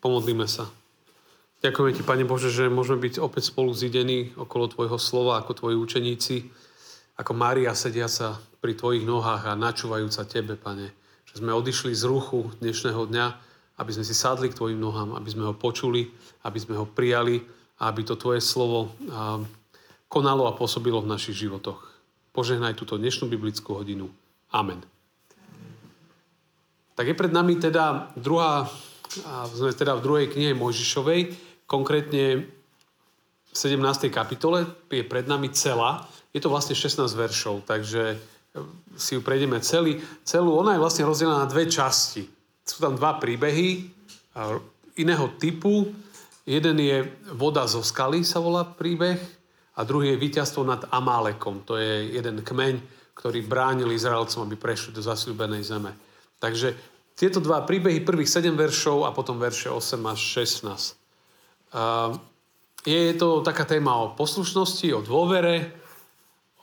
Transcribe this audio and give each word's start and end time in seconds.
Pomodlíme 0.00 0.48
sa. 0.48 0.68
Ďakujeme 1.60 1.92
Ti, 1.92 2.02
Pane 2.08 2.24
Bože, 2.24 2.48
že 2.48 2.72
môžeme 2.72 3.04
byť 3.04 3.20
opäť 3.20 3.52
spolu 3.52 3.76
zidení 3.76 4.32
okolo 4.32 4.72
Tvojho 4.72 4.96
slova, 4.96 5.36
ako 5.36 5.52
Tvoji 5.60 5.76
učeníci, 5.76 6.36
ako 7.20 7.36
Mária 7.36 7.76
sediaca 7.76 8.40
pri 8.64 8.72
Tvojich 8.72 9.04
nohách 9.04 9.44
a 9.44 9.60
načúvajúca 9.60 10.24
Tebe, 10.24 10.56
Pane. 10.56 10.88
Že 11.28 11.44
sme 11.44 11.52
odišli 11.52 11.92
z 11.92 12.08
ruchu 12.08 12.48
dnešného 12.64 13.12
dňa, 13.12 13.26
aby 13.76 13.90
sme 13.92 14.08
si 14.08 14.16
sadli 14.16 14.48
k 14.48 14.56
Tvojim 14.56 14.80
nohám, 14.80 15.12
aby 15.12 15.28
sme 15.28 15.44
ho 15.44 15.52
počuli, 15.52 16.08
aby 16.48 16.56
sme 16.56 16.80
ho 16.80 16.88
prijali 16.88 17.44
a 17.76 17.92
aby 17.92 18.08
to 18.08 18.16
Tvoje 18.16 18.40
slovo 18.40 18.96
konalo 20.08 20.48
a 20.48 20.56
pôsobilo 20.56 21.04
v 21.04 21.12
našich 21.12 21.44
životoch. 21.44 21.92
Požehnaj 22.32 22.80
túto 22.80 22.96
dnešnú 22.96 23.28
biblickú 23.28 23.76
hodinu. 23.76 24.08
Amen. 24.48 24.80
Tak 26.96 27.04
je 27.04 27.12
pred 27.12 27.32
nami 27.32 27.60
teda 27.60 28.16
druhá, 28.16 28.64
sme 29.50 29.74
teda 29.74 29.98
v 29.98 30.04
druhej 30.04 30.26
knihe 30.30 30.54
Mojžišovej, 30.54 31.20
konkrétne 31.66 32.46
v 33.50 33.56
17. 33.56 34.06
kapitole, 34.14 34.66
je 34.86 35.02
pred 35.02 35.26
nami 35.26 35.50
celá. 35.50 36.06
Je 36.30 36.38
to 36.38 36.46
vlastne 36.46 36.78
16 36.78 37.02
veršov, 37.18 37.66
takže 37.66 38.14
si 38.94 39.18
ju 39.18 39.20
prejdeme 39.22 39.58
celý, 39.58 39.98
celú. 40.22 40.54
Ona 40.58 40.78
je 40.78 40.82
vlastne 40.82 41.06
rozdelená 41.06 41.42
na 41.42 41.50
dve 41.50 41.66
časti. 41.66 42.26
Sú 42.62 42.78
tam 42.78 42.94
dva 42.94 43.18
príbehy 43.18 43.90
iného 44.98 45.26
typu. 45.38 45.90
Jeden 46.46 46.78
je 46.78 47.06
Voda 47.34 47.66
zo 47.66 47.82
skaly, 47.82 48.22
sa 48.22 48.38
volá 48.38 48.62
príbeh, 48.62 49.18
a 49.78 49.86
druhý 49.86 50.12
je 50.12 50.20
víťazstvo 50.20 50.60
nad 50.66 50.84
Amálekom. 50.92 51.64
To 51.64 51.80
je 51.80 52.12
jeden 52.12 52.44
kmeň, 52.44 52.74
ktorý 53.16 53.40
bránil 53.46 53.94
Izraelcom, 53.94 54.44
aby 54.44 54.58
prešli 54.58 54.92
do 54.92 55.00
zasľúbenej 55.00 55.62
zeme. 55.64 55.96
Takže 56.36 56.76
tieto 57.20 57.36
dva 57.44 57.60
príbehy, 57.68 58.00
prvých 58.00 58.32
7 58.32 58.56
veršov 58.56 59.04
a 59.04 59.12
potom 59.12 59.36
verše 59.36 59.68
8 59.68 60.00
až 60.08 60.20
16. 60.40 60.96
Je 62.88 63.12
to 63.20 63.44
taká 63.44 63.68
téma 63.68 63.92
o 64.00 64.16
poslušnosti, 64.16 64.88
o 64.96 65.04
dôvere, 65.04 65.68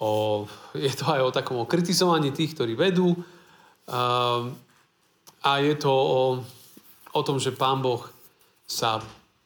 o, 0.02 0.44
je 0.74 0.90
to 0.98 1.06
aj 1.14 1.22
o 1.22 1.30
takom 1.30 1.62
o 1.62 1.70
kritizovaní 1.70 2.34
tých, 2.34 2.58
ktorí 2.58 2.74
vedú 2.74 3.14
a 5.46 5.52
je 5.62 5.76
to 5.78 5.94
o, 5.94 6.42
o 7.14 7.22
tom, 7.22 7.38
že 7.38 7.54
Pán 7.54 7.86
Boh 7.86 8.02
sa 8.66 8.98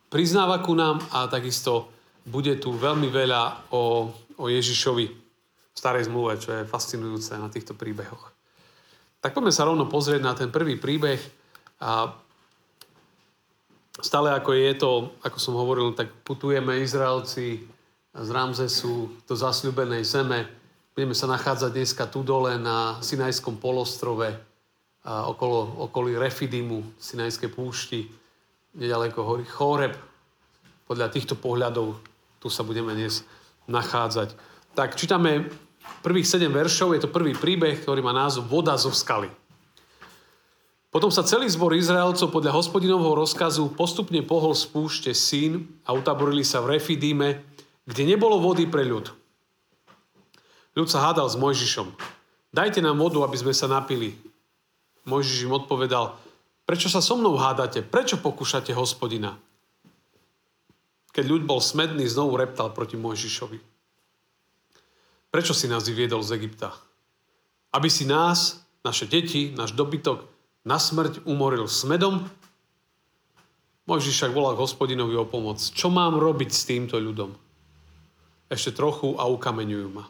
priznáva 0.08 0.64
ku 0.64 0.72
nám 0.80 1.04
a 1.12 1.28
takisto 1.28 1.92
bude 2.24 2.56
tu 2.56 2.72
veľmi 2.72 3.12
veľa 3.12 3.68
o, 3.76 4.08
o 4.40 4.46
Ježišovi 4.48 5.12
starej 5.76 6.08
zmluve, 6.08 6.40
čo 6.40 6.56
je 6.56 6.70
fascinujúce 6.72 7.36
na 7.36 7.52
týchto 7.52 7.76
príbehoch. 7.76 8.41
Tak 9.22 9.38
poďme 9.38 9.54
sa 9.54 9.70
rovno 9.70 9.86
pozrieť 9.86 10.22
na 10.26 10.34
ten 10.34 10.50
prvý 10.50 10.82
príbeh. 10.82 11.22
A 11.78 12.10
stále 14.02 14.34
ako 14.34 14.50
je 14.58 14.72
to, 14.74 14.92
ako 15.22 15.38
som 15.38 15.54
hovoril, 15.54 15.94
tak 15.94 16.10
putujeme 16.26 16.82
Izraelci 16.82 17.62
z 18.12 18.30
Ramzesu 18.34 19.24
do 19.30 19.34
zasľubenej 19.38 20.02
zeme. 20.04 20.50
Budeme 20.98 21.14
sa 21.14 21.30
nachádzať 21.30 21.72
dneska 21.72 22.10
tu 22.10 22.26
dole 22.26 22.58
na 22.58 22.98
Sinajskom 23.00 23.62
polostrove, 23.62 24.52
a 25.02 25.26
okolo, 25.26 25.90
okolí 25.90 26.14
Refidimu, 26.14 26.98
Sinajskej 27.02 27.50
púšti, 27.50 28.06
nedaleko 28.78 29.26
hory 29.26 29.46
Choreb. 29.50 29.98
Podľa 30.86 31.10
týchto 31.10 31.34
pohľadov 31.38 31.98
tu 32.38 32.48
sa 32.54 32.62
budeme 32.62 32.94
dnes 32.94 33.26
nachádzať. 33.66 34.38
Tak 34.78 34.94
čítame 34.94 35.50
prvých 36.02 36.28
7 36.28 36.50
veršov, 36.50 36.98
je 36.98 37.02
to 37.06 37.14
prvý 37.14 37.38
príbeh, 37.38 37.82
ktorý 37.82 38.02
má 38.02 38.12
názov 38.12 38.50
Voda 38.50 38.74
zo 38.76 38.90
skaly. 38.90 39.30
Potom 40.92 41.08
sa 41.08 41.24
celý 41.24 41.48
zbor 41.48 41.72
Izraelcov 41.72 42.36
podľa 42.36 42.52
hospodinovho 42.52 43.16
rozkazu 43.16 43.72
postupne 43.80 44.20
pohol 44.28 44.52
z 44.52 44.68
púšte 44.68 45.12
Sín 45.16 45.80
a 45.88 45.96
utaborili 45.96 46.44
sa 46.44 46.60
v 46.60 46.76
Refidíme, 46.76 47.48
kde 47.88 48.04
nebolo 48.04 48.44
vody 48.44 48.68
pre 48.68 48.84
ľud. 48.84 49.08
Ľud 50.76 50.88
sa 50.92 51.08
hádal 51.08 51.32
s 51.32 51.40
Mojžišom. 51.40 51.88
Dajte 52.52 52.84
nám 52.84 53.00
vodu, 53.00 53.24
aby 53.24 53.40
sme 53.40 53.56
sa 53.56 53.72
napili. 53.72 54.20
Mojžiš 55.08 55.48
im 55.48 55.56
odpovedal, 55.56 56.20
prečo 56.68 56.92
sa 56.92 57.00
so 57.00 57.16
mnou 57.16 57.40
hádate? 57.40 57.88
Prečo 57.88 58.20
pokúšate 58.20 58.76
hospodina? 58.76 59.40
Keď 61.16 61.24
ľud 61.24 61.44
bol 61.48 61.64
smedný, 61.64 62.04
znovu 62.04 62.36
reptal 62.36 62.76
proti 62.76 63.00
Mojžišovi. 63.00 63.71
Prečo 65.32 65.56
si 65.56 65.72
nás 65.72 65.88
vyviedol 65.88 66.20
z 66.28 66.36
Egypta? 66.36 66.76
Aby 67.72 67.88
si 67.88 68.04
nás, 68.04 68.68
naše 68.84 69.08
deti, 69.08 69.56
náš 69.56 69.72
dobytok 69.72 70.28
na 70.68 70.76
smrť 70.76 71.24
umoril 71.24 71.72
smedom? 71.72 72.28
Mojžiš 73.88 74.12
však 74.12 74.36
volá 74.36 74.52
k 74.52 74.64
hospodinovi 74.68 75.16
o 75.16 75.24
pomoc. 75.24 75.64
Čo 75.64 75.88
mám 75.88 76.20
robiť 76.20 76.52
s 76.52 76.68
týmto 76.68 77.00
ľudom? 77.00 77.32
Ešte 78.52 78.76
trochu 78.76 79.16
a 79.16 79.24
ukameňujú 79.32 79.88
ma. 79.96 80.04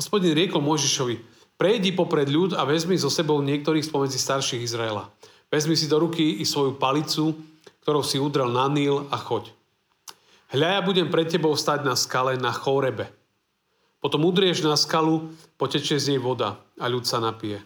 Hospodin 0.00 0.32
riekol 0.32 0.64
Mojžišovi, 0.64 1.20
prejdi 1.60 1.92
popred 1.92 2.32
ľud 2.32 2.56
a 2.56 2.64
vezmi 2.64 2.96
so 2.96 3.12
sebou 3.12 3.44
niektorých 3.44 3.84
spomedzi 3.84 4.16
starších 4.16 4.64
Izraela. 4.64 5.12
Vezmi 5.52 5.76
si 5.76 5.92
do 5.92 6.00
ruky 6.00 6.40
i 6.40 6.48
svoju 6.48 6.80
palicu, 6.80 7.36
ktorou 7.84 8.00
si 8.00 8.16
udrel 8.16 8.48
na 8.48 8.64
Níl 8.72 9.04
a 9.12 9.20
choď. 9.20 9.52
Hľa 10.56 10.68
ja 10.72 10.80
budem 10.80 11.12
pred 11.12 11.28
tebou 11.28 11.52
stať 11.52 11.84
na 11.84 11.92
skale 12.00 12.40
na 12.40 12.48
Chorebe 12.48 13.12
potom 14.04 14.28
udrieš 14.28 14.60
na 14.60 14.76
skalu, 14.76 15.32
potečie 15.56 15.96
z 15.96 16.12
nej 16.12 16.20
voda 16.20 16.60
a 16.76 16.92
ľud 16.92 17.08
sa 17.08 17.24
napije. 17.24 17.64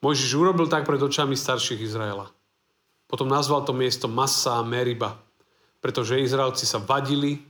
Mojžiš 0.00 0.32
urobil 0.32 0.64
tak 0.64 0.88
pred 0.88 0.96
očami 0.96 1.36
starších 1.36 1.84
Izraela. 1.84 2.32
Potom 3.04 3.28
nazval 3.28 3.60
to 3.68 3.76
miesto 3.76 4.08
Massa 4.08 4.56
a 4.56 4.64
Meriba, 4.64 5.20
pretože 5.84 6.16
Izraelci 6.16 6.64
sa 6.64 6.80
vadili 6.80 7.44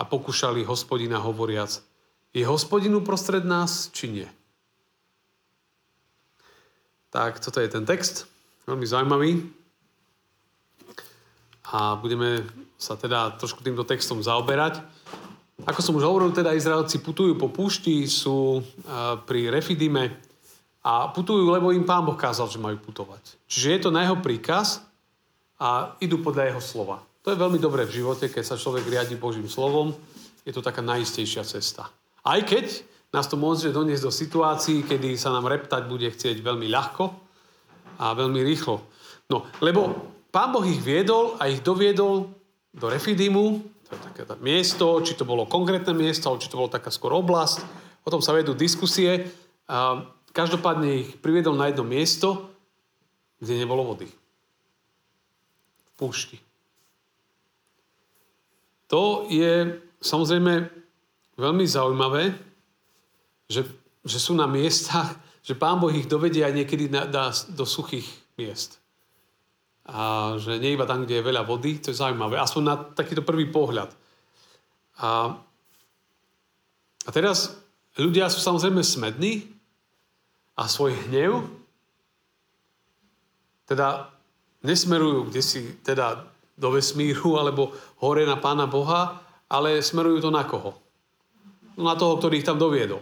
a 0.00 0.08
pokúšali 0.08 0.64
hospodina 0.64 1.20
hovoriac, 1.20 1.84
je 2.32 2.40
hospodinu 2.48 3.04
prostred 3.04 3.44
nás, 3.44 3.92
či 3.92 4.08
nie? 4.08 4.28
Tak, 7.12 7.44
toto 7.44 7.60
je 7.60 7.68
ten 7.68 7.84
text, 7.84 8.24
veľmi 8.64 8.88
zaujímavý. 8.88 9.44
A 11.68 12.00
budeme 12.00 12.48
sa 12.80 12.96
teda 12.96 13.36
trošku 13.36 13.60
týmto 13.60 13.84
textom 13.84 14.24
zaoberať. 14.24 14.80
Ako 15.62 15.78
som 15.78 15.94
už 15.94 16.02
hovoril, 16.02 16.34
teda 16.34 16.58
Izraelci 16.58 16.98
putujú 16.98 17.38
po 17.38 17.46
púšti, 17.46 18.02
sú 18.10 18.62
pri 19.24 19.46
Refidime 19.46 20.18
a 20.82 21.06
putujú, 21.14 21.46
lebo 21.46 21.70
im 21.70 21.86
Pán 21.86 22.02
Boh 22.02 22.18
kázal, 22.18 22.50
že 22.50 22.58
majú 22.58 22.82
putovať. 22.82 23.38
Čiže 23.46 23.68
je 23.70 23.80
to 23.86 23.90
na 23.94 24.02
jeho 24.02 24.18
príkaz 24.18 24.82
a 25.62 25.94
idú 26.02 26.18
podľa 26.18 26.50
jeho 26.50 26.62
slova. 26.62 26.98
To 27.22 27.30
je 27.30 27.38
veľmi 27.38 27.62
dobré 27.62 27.86
v 27.86 28.02
živote, 28.02 28.26
keď 28.26 28.42
sa 28.42 28.58
človek 28.58 28.82
riadi 28.90 29.14
Božím 29.14 29.46
slovom. 29.46 29.94
Je 30.42 30.50
to 30.50 30.58
taká 30.58 30.82
najistejšia 30.82 31.46
cesta. 31.46 31.86
Aj 32.26 32.40
keď 32.42 32.82
nás 33.14 33.30
to 33.30 33.38
môže 33.38 33.70
doniesť 33.70 34.02
do 34.02 34.10
situácií, 34.10 34.82
kedy 34.82 35.14
sa 35.14 35.30
nám 35.30 35.46
reptať 35.46 35.86
bude 35.86 36.10
chcieť 36.10 36.42
veľmi 36.42 36.66
ľahko 36.66 37.14
a 38.02 38.18
veľmi 38.18 38.42
rýchlo. 38.42 38.82
No, 39.30 39.46
lebo 39.62 39.94
Pán 40.34 40.50
Boh 40.50 40.66
ich 40.66 40.82
viedol 40.82 41.38
a 41.38 41.46
ich 41.46 41.62
doviedol 41.62 42.26
do 42.74 42.86
Refidimu, 42.90 43.62
to 43.92 43.96
je 44.00 44.24
také 44.24 44.24
miesto, 44.40 45.04
či 45.04 45.12
to 45.14 45.28
bolo 45.28 45.44
konkrétne 45.44 45.92
miesto, 45.92 46.28
alebo 46.28 46.42
či 46.42 46.50
to 46.50 46.58
bolo 46.58 46.72
taká 46.72 46.88
skôr 46.88 47.12
oblasť. 47.12 47.62
O 48.02 48.10
tom 48.10 48.24
sa 48.24 48.34
vedú 48.34 48.56
diskusie. 48.56 49.30
A 49.68 50.08
každopádne 50.32 51.06
ich 51.06 51.10
priviedol 51.20 51.54
na 51.54 51.70
jedno 51.70 51.84
miesto, 51.86 52.50
kde 53.38 53.62
nebolo 53.62 53.94
vody. 53.94 54.08
V 54.10 55.90
púšti. 55.94 56.36
To 58.90 59.28
je 59.30 59.80
samozrejme 60.02 60.68
veľmi 61.40 61.64
zaujímavé, 61.64 62.36
že, 63.48 63.64
že 64.04 64.18
sú 64.18 64.36
na 64.36 64.44
miestach, 64.50 65.16
že 65.40 65.56
Pán 65.56 65.80
Boh 65.80 65.92
ich 65.92 66.10
dovedie 66.10 66.44
aj 66.44 66.54
niekedy 66.54 66.92
na, 66.92 67.08
dá 67.08 67.32
do 67.52 67.64
suchých 67.64 68.04
miest 68.36 68.81
a 69.82 70.34
že 70.38 70.62
nie 70.62 70.78
iba 70.78 70.86
tam, 70.86 71.02
kde 71.02 71.18
je 71.18 71.26
veľa 71.26 71.42
vody, 71.42 71.82
to 71.82 71.90
je 71.90 71.98
zaujímavé. 71.98 72.38
Aspoň 72.38 72.62
na 72.62 72.76
takýto 72.78 73.26
prvý 73.26 73.50
pohľad. 73.50 73.90
A, 75.02 75.34
a 77.02 77.10
teraz 77.10 77.58
ľudia 77.98 78.30
sú 78.30 78.38
samozrejme 78.38 78.78
smední 78.86 79.50
a 80.54 80.70
svoj 80.70 80.94
hnev 81.08 81.42
teda 83.66 84.12
nesmerujú 84.62 85.32
kde 85.32 85.42
si 85.42 85.60
teda 85.82 86.28
do 86.54 86.68
vesmíru 86.70 87.40
alebo 87.40 87.72
hore 87.98 88.22
na 88.22 88.38
Pána 88.38 88.68
Boha, 88.68 89.18
ale 89.50 89.82
smerujú 89.82 90.22
to 90.22 90.30
na 90.30 90.44
koho? 90.46 90.78
No 91.74 91.88
na 91.88 91.96
toho, 91.96 92.20
ktorý 92.20 92.40
ich 92.40 92.46
tam 92.46 92.60
doviedol. 92.60 93.00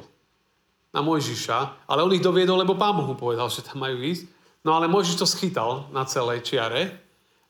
Na 0.95 1.03
Mojžiša. 1.03 1.87
Ale 1.91 2.03
on 2.03 2.15
ich 2.15 2.23
doviedol, 2.23 2.63
lebo 2.63 2.79
Pán 2.79 2.95
Boh 2.95 3.07
mu 3.07 3.19
povedal, 3.19 3.51
že 3.51 3.67
tam 3.67 3.83
majú 3.83 3.99
ísť. 3.99 4.27
No 4.65 4.77
ale 4.77 4.93
Mojžiš 4.93 5.17
to 5.21 5.27
schytal 5.27 5.89
na 5.93 6.05
celej 6.05 6.45
čiare. 6.45 6.93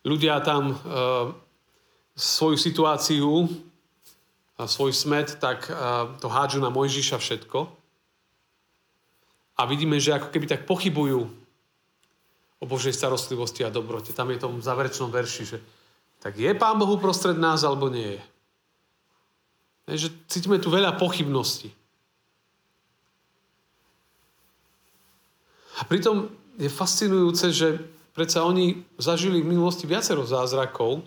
Ľudia 0.07 0.39
tam 0.41 0.73
e, 0.73 0.77
svoju 2.15 2.57
situáciu, 2.57 3.51
a 4.61 4.69
svoj 4.69 4.93
smet, 4.93 5.41
tak 5.41 5.73
e, 5.73 5.75
to 6.21 6.29
hádžu 6.29 6.61
na 6.61 6.69
Mojžiša 6.69 7.17
všetko. 7.17 7.65
A 9.57 9.65
vidíme, 9.65 9.97
že 9.97 10.12
ako 10.12 10.29
keby 10.29 10.45
tak 10.45 10.69
pochybujú 10.69 11.25
o 12.61 12.65
Božej 12.69 12.93
starostlivosti 12.93 13.65
a 13.65 13.73
dobrote. 13.73 14.12
Tam 14.12 14.29
je 14.29 14.37
v 14.37 14.61
záverečnom 14.61 15.09
verši, 15.09 15.45
že 15.49 15.59
tak 16.21 16.37
je 16.37 16.53
Pán 16.53 16.77
Boh 16.77 16.93
uprostred 16.93 17.41
nás, 17.41 17.65
alebo 17.65 17.89
nie 17.89 18.21
je. 18.21 18.23
Takže 19.89 20.09
cítime 20.29 20.61
tu 20.61 20.69
veľa 20.69 21.01
pochybností. 21.01 21.73
A 25.81 25.89
pritom 25.89 26.29
je 26.61 26.69
fascinujúce, 26.69 27.57
že 27.57 27.81
predsa 28.12 28.45
oni 28.45 28.85
zažili 29.01 29.41
v 29.41 29.57
minulosti 29.57 29.89
viacero 29.89 30.29
zázrakov 30.29 31.01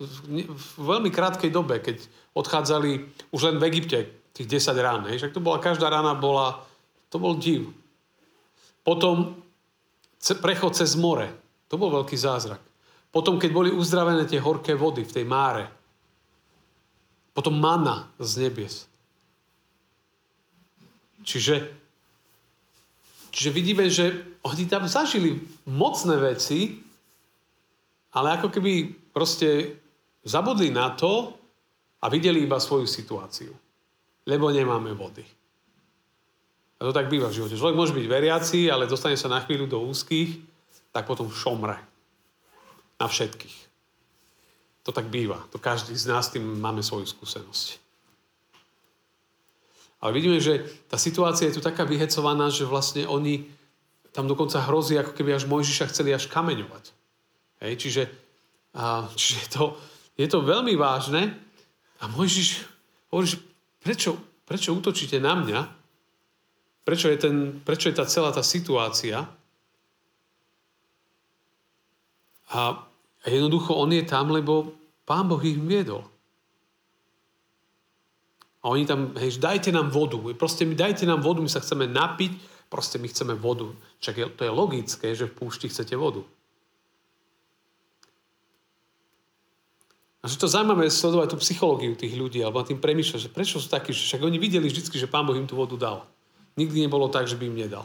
v, 0.00 0.68
veľmi 0.80 1.12
krátkej 1.12 1.52
dobe, 1.52 1.78
keď 1.84 2.00
odchádzali 2.32 3.04
už 3.30 3.40
len 3.52 3.56
v 3.60 3.66
Egypte, 3.68 3.98
tých 4.34 4.48
10 4.50 4.74
rán. 4.80 5.06
Však 5.06 5.36
to 5.36 5.44
bola, 5.44 5.62
každá 5.62 5.86
rána 5.86 6.18
bola, 6.18 6.66
to 7.12 7.22
bol 7.22 7.38
div. 7.38 7.70
Potom 8.82 9.38
prechod 10.18 10.74
cez 10.74 10.98
more. 10.98 11.30
To 11.70 11.78
bol 11.78 11.92
veľký 11.92 12.18
zázrak. 12.18 12.58
Potom, 13.14 13.38
keď 13.38 13.50
boli 13.54 13.70
uzdravené 13.70 14.26
tie 14.26 14.42
horké 14.42 14.74
vody 14.74 15.06
v 15.06 15.14
tej 15.14 15.24
máre. 15.28 15.70
Potom 17.30 17.54
mana 17.54 18.10
z 18.18 18.48
nebies. 18.48 18.90
Čiže, 21.22 21.83
čiže 23.34 23.50
vidíme, 23.50 23.90
že 23.90 24.38
oni 24.46 24.70
tam 24.70 24.86
zažili 24.86 25.42
mocné 25.66 26.14
veci, 26.22 26.78
ale 28.14 28.38
ako 28.38 28.48
keby 28.54 28.94
proste 29.10 29.74
zabudli 30.22 30.70
na 30.70 30.94
to 30.94 31.34
a 31.98 32.06
videli 32.06 32.46
iba 32.46 32.62
svoju 32.62 32.86
situáciu. 32.86 33.50
Lebo 34.24 34.54
nemáme 34.54 34.94
vody. 34.94 35.26
A 36.78 36.80
to 36.86 36.94
tak 36.94 37.10
býva 37.10 37.28
v 37.28 37.42
živote. 37.42 37.58
Človek 37.58 37.76
môže 37.76 37.96
byť 37.96 38.06
veriaci, 38.06 38.70
ale 38.70 38.88
dostane 38.88 39.18
sa 39.18 39.28
na 39.28 39.42
chvíľu 39.42 39.66
do 39.68 39.78
úzkých, 39.84 40.38
tak 40.94 41.04
potom 41.10 41.28
šomre. 41.28 41.76
Na 42.96 43.10
všetkých. 43.10 43.58
To 44.86 44.90
tak 44.94 45.10
býva. 45.10 45.42
To 45.50 45.58
každý 45.58 45.96
z 45.96 46.06
nás 46.06 46.30
tým 46.30 46.44
máme 46.60 46.80
svoju 46.84 47.08
skúsenosť. 47.08 47.83
Ale 50.04 50.12
vidíme, 50.12 50.36
že 50.36 50.60
tá 50.84 51.00
situácia 51.00 51.48
je 51.48 51.56
tu 51.56 51.62
taká 51.64 51.88
vyhecovaná, 51.88 52.52
že 52.52 52.68
vlastne 52.68 53.08
oni 53.08 53.48
tam 54.12 54.28
dokonca 54.28 54.60
hrozí, 54.60 55.00
ako 55.00 55.16
keby 55.16 55.32
až 55.32 55.48
Mojžiša 55.48 55.88
chceli 55.88 56.12
až 56.12 56.28
kameňovať. 56.28 56.92
Hej, 57.64 57.74
čiže, 57.80 58.02
a, 58.76 59.08
čiže 59.16 59.48
to, 59.48 59.80
je 60.20 60.28
to 60.28 60.44
veľmi 60.44 60.76
vážne 60.76 61.32
a 61.98 62.04
Mojžiš 62.12 62.68
hovorí, 63.08 63.32
že 63.32 63.40
prečo, 63.80 64.20
prečo 64.44 64.76
útočíte 64.76 65.16
na 65.24 65.40
mňa? 65.40 65.60
Prečo 66.84 67.08
je, 67.08 67.16
ten, 67.16 67.64
prečo 67.64 67.88
je 67.88 67.96
tá 67.96 68.04
celá 68.04 68.28
tá 68.28 68.44
situácia? 68.44 69.24
A, 72.52 72.60
a 73.24 73.26
jednoducho 73.26 73.72
on 73.72 73.88
je 73.88 74.04
tam, 74.04 74.28
lebo 74.28 74.76
Pán 75.08 75.32
Boh 75.32 75.40
ich 75.40 75.56
viedol. 75.56 76.04
A 78.64 78.72
oni 78.72 78.88
tam, 78.88 79.12
hej, 79.20 79.36
dajte 79.36 79.68
nám 79.68 79.92
vodu. 79.92 80.16
Proste 80.32 80.64
mi 80.64 80.72
dajte 80.72 81.04
nám 81.04 81.20
vodu, 81.20 81.44
my 81.44 81.50
sa 81.52 81.60
chceme 81.60 81.84
napiť, 81.84 82.32
proste 82.72 82.96
my 82.96 83.04
chceme 83.12 83.36
vodu. 83.36 83.68
Však 84.00 84.14
je, 84.16 84.24
to 84.32 84.42
je 84.48 84.52
logické, 84.52 85.12
že 85.12 85.28
v 85.28 85.36
púšti 85.36 85.68
chcete 85.68 85.92
vodu. 86.00 86.24
A 90.24 90.32
že 90.32 90.40
to 90.40 90.48
zaujímavé 90.48 90.88
sledovať 90.88 91.36
tú 91.36 91.38
psychológiu 91.44 91.92
tých 91.92 92.16
ľudí, 92.16 92.40
alebo 92.40 92.64
na 92.64 92.64
tým 92.64 92.80
premýšľať, 92.80 93.28
že 93.28 93.34
prečo 93.36 93.60
sú 93.60 93.68
takí, 93.68 93.92
že 93.92 94.08
však 94.08 94.24
oni 94.24 94.40
videli 94.40 94.72
vždy, 94.72 94.96
že 94.96 95.12
Pán 95.12 95.28
Boh 95.28 95.36
im 95.36 95.44
tú 95.44 95.60
vodu 95.60 95.76
dal. 95.76 96.08
Nikdy 96.56 96.88
nebolo 96.88 97.12
tak, 97.12 97.28
že 97.28 97.36
by 97.36 97.52
im 97.52 97.60
nedal. 97.60 97.84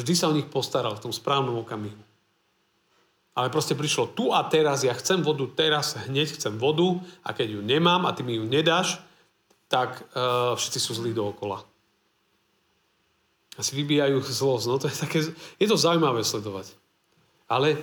Vždy 0.00 0.12
sa 0.16 0.32
o 0.32 0.36
nich 0.36 0.48
postaral 0.48 0.96
v 0.96 1.04
tom 1.04 1.12
správnom 1.12 1.60
okamihu. 1.60 2.00
Ale 3.36 3.52
proste 3.52 3.76
prišlo 3.76 4.16
tu 4.16 4.32
a 4.32 4.40
teraz, 4.48 4.80
ja 4.80 4.96
chcem 4.96 5.20
vodu 5.20 5.44
teraz, 5.52 5.92
hneď 6.08 6.40
chcem 6.40 6.56
vodu 6.56 7.04
a 7.20 7.36
keď 7.36 7.52
ju 7.52 7.60
nemám 7.60 8.08
a 8.08 8.16
ty 8.16 8.24
mi 8.24 8.40
ju 8.40 8.48
nedáš, 8.48 8.96
tak 9.66 10.02
uh, 10.14 10.54
všetci 10.54 10.78
sú 10.78 10.92
zlí 10.94 11.10
dookola. 11.10 11.62
A 13.56 13.60
si 13.64 13.72
vybíjajú 13.74 14.20
zlosť. 14.22 14.64
No 14.68 14.76
to 14.76 14.86
je, 14.86 14.96
také, 14.96 15.18
je 15.32 15.66
to 15.66 15.80
zaujímavé 15.80 16.22
sledovať. 16.22 16.76
Ale 17.48 17.80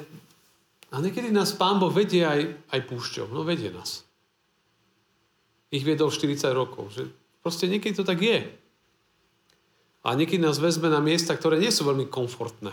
a 0.94 1.02
niekedy 1.02 1.34
nás 1.34 1.58
Pán 1.58 1.82
Boh 1.82 1.90
vedie 1.90 2.22
aj, 2.22 2.70
aj 2.70 2.80
púšťou. 2.86 3.34
No 3.34 3.42
vedie 3.42 3.74
nás. 3.74 4.06
Ich 5.74 5.82
viedol 5.82 6.14
40 6.14 6.54
rokov. 6.54 6.94
Že 6.94 7.10
proste 7.42 7.66
niekedy 7.66 7.98
to 7.98 8.06
tak 8.06 8.22
je. 8.22 8.46
A 10.06 10.14
niekedy 10.14 10.38
nás 10.38 10.62
vezme 10.62 10.94
na 10.94 11.02
miesta, 11.02 11.34
ktoré 11.34 11.58
nie 11.58 11.74
sú 11.74 11.90
veľmi 11.90 12.06
komfortné. 12.14 12.70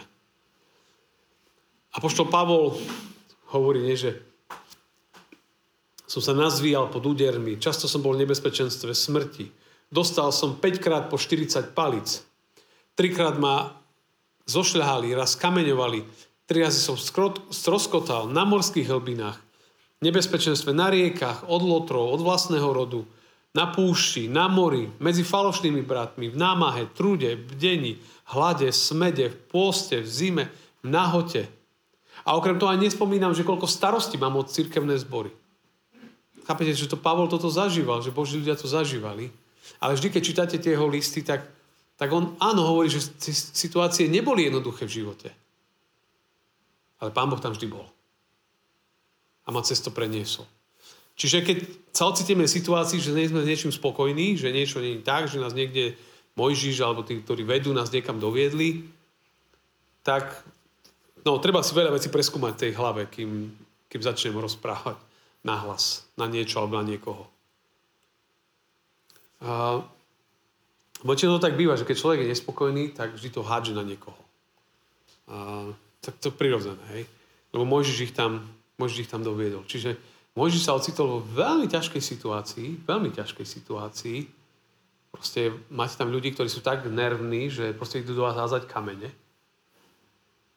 A 1.91 1.97
poštol 1.99 2.29
Pavol 2.29 2.77
hovorí, 3.57 3.83
nie, 3.83 3.97
že 3.97 4.30
som 6.11 6.19
sa 6.19 6.35
nazvíjal 6.35 6.91
pod 6.91 7.07
údermi, 7.07 7.55
často 7.63 7.87
som 7.87 8.03
bol 8.03 8.19
v 8.19 8.27
nebezpečenstve 8.27 8.91
smrti. 8.91 9.47
Dostal 9.87 10.35
som 10.35 10.59
5 10.59 10.83
krát 10.83 11.07
po 11.07 11.15
40 11.15 11.71
palic. 11.71 12.27
Trikrát 12.99 13.39
ma 13.39 13.79
zošľahali, 14.51 15.15
raz 15.15 15.39
kameňovali, 15.39 16.03
tri 16.51 16.67
razy 16.67 16.83
som 16.83 16.99
stroskotal 16.99 18.27
na 18.27 18.43
morských 18.43 18.91
hlbinách, 18.91 19.39
nebezpečenstve 20.03 20.75
na 20.75 20.91
riekach, 20.91 21.47
od 21.47 21.63
lotrov, 21.63 22.11
od 22.11 22.27
vlastného 22.27 22.67
rodu, 22.67 23.07
na 23.55 23.71
púšti, 23.71 24.27
na 24.27 24.51
mori, 24.51 24.91
medzi 24.99 25.23
falošnými 25.23 25.87
bratmi, 25.87 26.35
v 26.35 26.37
námahe, 26.39 26.91
trude, 26.91 27.39
bdení, 27.39 28.03
hlade, 28.35 28.75
smede, 28.75 29.31
v 29.31 29.37
pôste, 29.47 30.03
v 30.03 30.11
zime, 30.11 30.45
v 30.83 30.91
nahote. 30.91 31.47
A 32.27 32.35
okrem 32.35 32.59
toho 32.59 32.75
aj 32.75 32.83
nespomínam, 32.83 33.31
že 33.31 33.47
koľko 33.47 33.71
starostí 33.71 34.19
mám 34.19 34.35
od 34.35 34.51
cirkevné 34.51 34.99
zbory. 34.99 35.31
Chápete, 36.51 36.75
že 36.75 36.91
to 36.91 36.99
Pavol 36.99 37.31
toto 37.31 37.47
zažíval, 37.47 38.03
že 38.03 38.11
Boží 38.11 38.35
ľudia 38.35 38.59
to 38.59 38.67
zažívali. 38.67 39.31
Ale 39.79 39.95
vždy, 39.95 40.11
keď 40.11 40.23
čítate 40.27 40.57
tie 40.59 40.75
jeho 40.75 40.91
listy, 40.91 41.23
tak, 41.23 41.47
tak 41.95 42.11
on 42.11 42.35
áno 42.43 42.67
hovorí, 42.67 42.91
že 42.91 43.07
situácie 43.55 44.11
neboli 44.11 44.51
jednoduché 44.51 44.83
v 44.83 44.99
živote. 44.99 45.31
Ale 46.99 47.15
Pán 47.15 47.31
Boh 47.31 47.39
tam 47.39 47.55
vždy 47.55 47.71
bol. 47.71 47.87
A 49.47 49.55
ma 49.55 49.63
cesto 49.63 49.95
preniesol. 49.95 50.43
Čiže 51.15 51.47
keď 51.47 51.57
sa 51.95 52.11
ocitieme 52.11 52.43
v 52.43 52.57
situácii, 52.59 52.99
že 52.99 53.15
nie 53.15 53.31
sme 53.31 53.47
s 53.47 53.51
niečím 53.55 53.71
spokojní, 53.71 54.35
že 54.35 54.51
niečo 54.51 54.83
nie 54.83 54.99
je 54.99 55.07
tak, 55.07 55.31
že 55.31 55.39
nás 55.39 55.55
niekde 55.55 55.95
Mojžiš 56.35 56.83
alebo 56.83 57.07
tí, 57.07 57.23
ktorí 57.23 57.47
vedú, 57.47 57.71
nás 57.71 57.95
niekam 57.95 58.19
doviedli, 58.19 58.91
tak 60.03 60.35
no, 61.23 61.39
treba 61.39 61.63
si 61.63 61.79
veľa 61.79 61.95
vecí 61.95 62.11
preskúmať 62.11 62.53
v 62.59 62.63
tej 62.67 62.73
hlave, 62.75 63.07
kým, 63.07 63.55
kým 63.87 64.03
začnem 64.03 64.35
rozprávať 64.35 65.10
nahlas 65.41 66.05
na 66.21 66.29
niečo 66.29 66.61
alebo 66.61 66.81
na 66.81 66.85
niekoho. 66.85 67.25
A, 69.41 69.81
to 71.01 71.41
tak 71.41 71.57
býva, 71.57 71.81
že 71.81 71.89
keď 71.89 71.97
človek 71.97 72.19
je 72.25 72.31
nespokojný, 72.37 72.93
tak 72.93 73.17
vždy 73.17 73.29
to 73.33 73.41
hádže 73.41 73.73
na 73.73 73.81
niekoho. 73.81 74.21
A, 75.33 75.65
tak 76.05 76.21
to 76.21 76.29
je 76.29 76.37
prirodzené, 76.37 76.85
hej? 76.93 77.05
Lebo 77.57 77.65
Mojžiš 77.65 77.99
ich 78.09 78.13
tam, 78.13 78.45
Mojžiš 78.77 79.09
ich 79.09 79.13
tam 79.13 79.25
doviedol. 79.25 79.65
Čiže 79.65 79.97
Mojžiš 80.37 80.63
sa 80.63 80.77
ocitol 80.77 81.19
vo 81.19 81.21
veľmi 81.25 81.67
ťažkej 81.67 82.03
situácii, 82.05 82.69
veľmi 82.87 83.11
ťažkej 83.11 83.47
situácii. 83.49 84.19
Proste 85.11 85.51
máte 85.75 85.99
tam 85.99 86.15
ľudí, 86.15 86.31
ktorí 86.31 86.47
sú 86.47 86.63
tak 86.63 86.87
nervní, 86.87 87.51
že 87.51 87.75
proste 87.75 87.99
idú 87.99 88.15
do 88.15 88.23
vás 88.23 88.39
házať 88.39 88.71
kamene. 88.71 89.11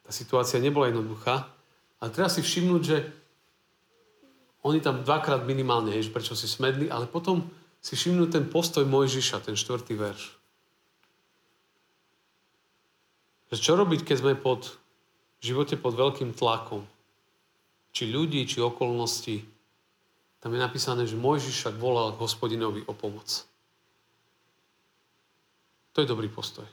Tá 0.06 0.12
situácia 0.14 0.62
nebola 0.62 0.94
jednoduchá. 0.94 1.50
Ale 2.04 2.12
treba 2.12 2.30
si 2.30 2.44
všimnúť, 2.44 2.82
že 2.84 3.23
oni 4.64 4.80
tam 4.80 5.04
dvakrát 5.04 5.44
minimálne, 5.44 5.92
že 6.00 6.10
prečo 6.10 6.40
si 6.40 6.48
smedli, 6.48 6.88
ale 6.88 7.04
potom 7.04 7.44
si 7.84 8.00
všimnúť 8.00 8.30
ten 8.32 8.46
postoj 8.48 8.88
Mojžiša, 8.88 9.44
ten 9.44 9.60
štvrtý 9.60 10.00
verš. 10.00 10.40
Že 13.52 13.60
čo 13.60 13.74
robiť, 13.76 14.08
keď 14.08 14.18
sme 14.24 14.34
pod, 14.40 14.80
v 15.44 15.52
živote 15.52 15.76
pod 15.76 16.00
veľkým 16.00 16.32
tlakom? 16.32 16.88
Či 17.92 18.10
ľudí, 18.10 18.48
či 18.48 18.64
okolností, 18.64 19.44
tam 20.40 20.56
je 20.56 20.60
napísané, 20.64 21.04
že 21.06 21.20
Mojžiš 21.20 21.56
však 21.60 21.76
volal 21.78 22.16
k 22.16 22.24
hospodinovi 22.24 22.88
o 22.88 22.96
pomoc. 22.96 23.28
To 25.94 26.02
je 26.02 26.10
dobrý 26.10 26.32
postoj. 26.32 26.66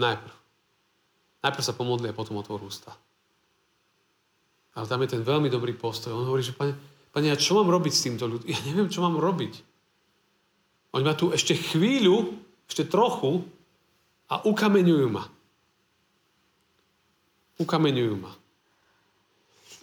Najprv. 0.00 0.34
Najprv 1.44 1.64
sa 1.66 1.76
pomodli 1.76 2.08
a 2.08 2.16
potom 2.16 2.40
otvorú 2.40 2.70
ústa. 2.70 2.94
Ale 4.78 4.86
tam 4.86 5.02
je 5.02 5.18
ten 5.18 5.22
veľmi 5.22 5.50
dobrý 5.50 5.74
postoj. 5.74 6.14
On 6.14 6.26
hovorí, 6.26 6.46
že 6.46 6.54
pane, 6.54 6.76
pane 7.10 7.26
ja 7.30 7.36
čo 7.38 7.58
mám 7.58 7.70
robiť 7.70 7.92
s 7.92 8.04
týmto 8.06 8.24
ľuďom? 8.30 8.46
Ja 8.52 8.60
neviem, 8.66 8.90
čo 8.90 9.02
mám 9.02 9.18
robiť. 9.18 9.54
Oni 10.94 11.04
ma 11.06 11.14
tu 11.14 11.30
ešte 11.30 11.54
chvíľu, 11.54 12.34
ešte 12.66 12.86
trochu 12.86 13.46
a 14.30 14.42
ukameňujú 14.46 15.06
ma. 15.10 15.26
Ukameňujú 17.62 18.14
ma. 18.18 18.32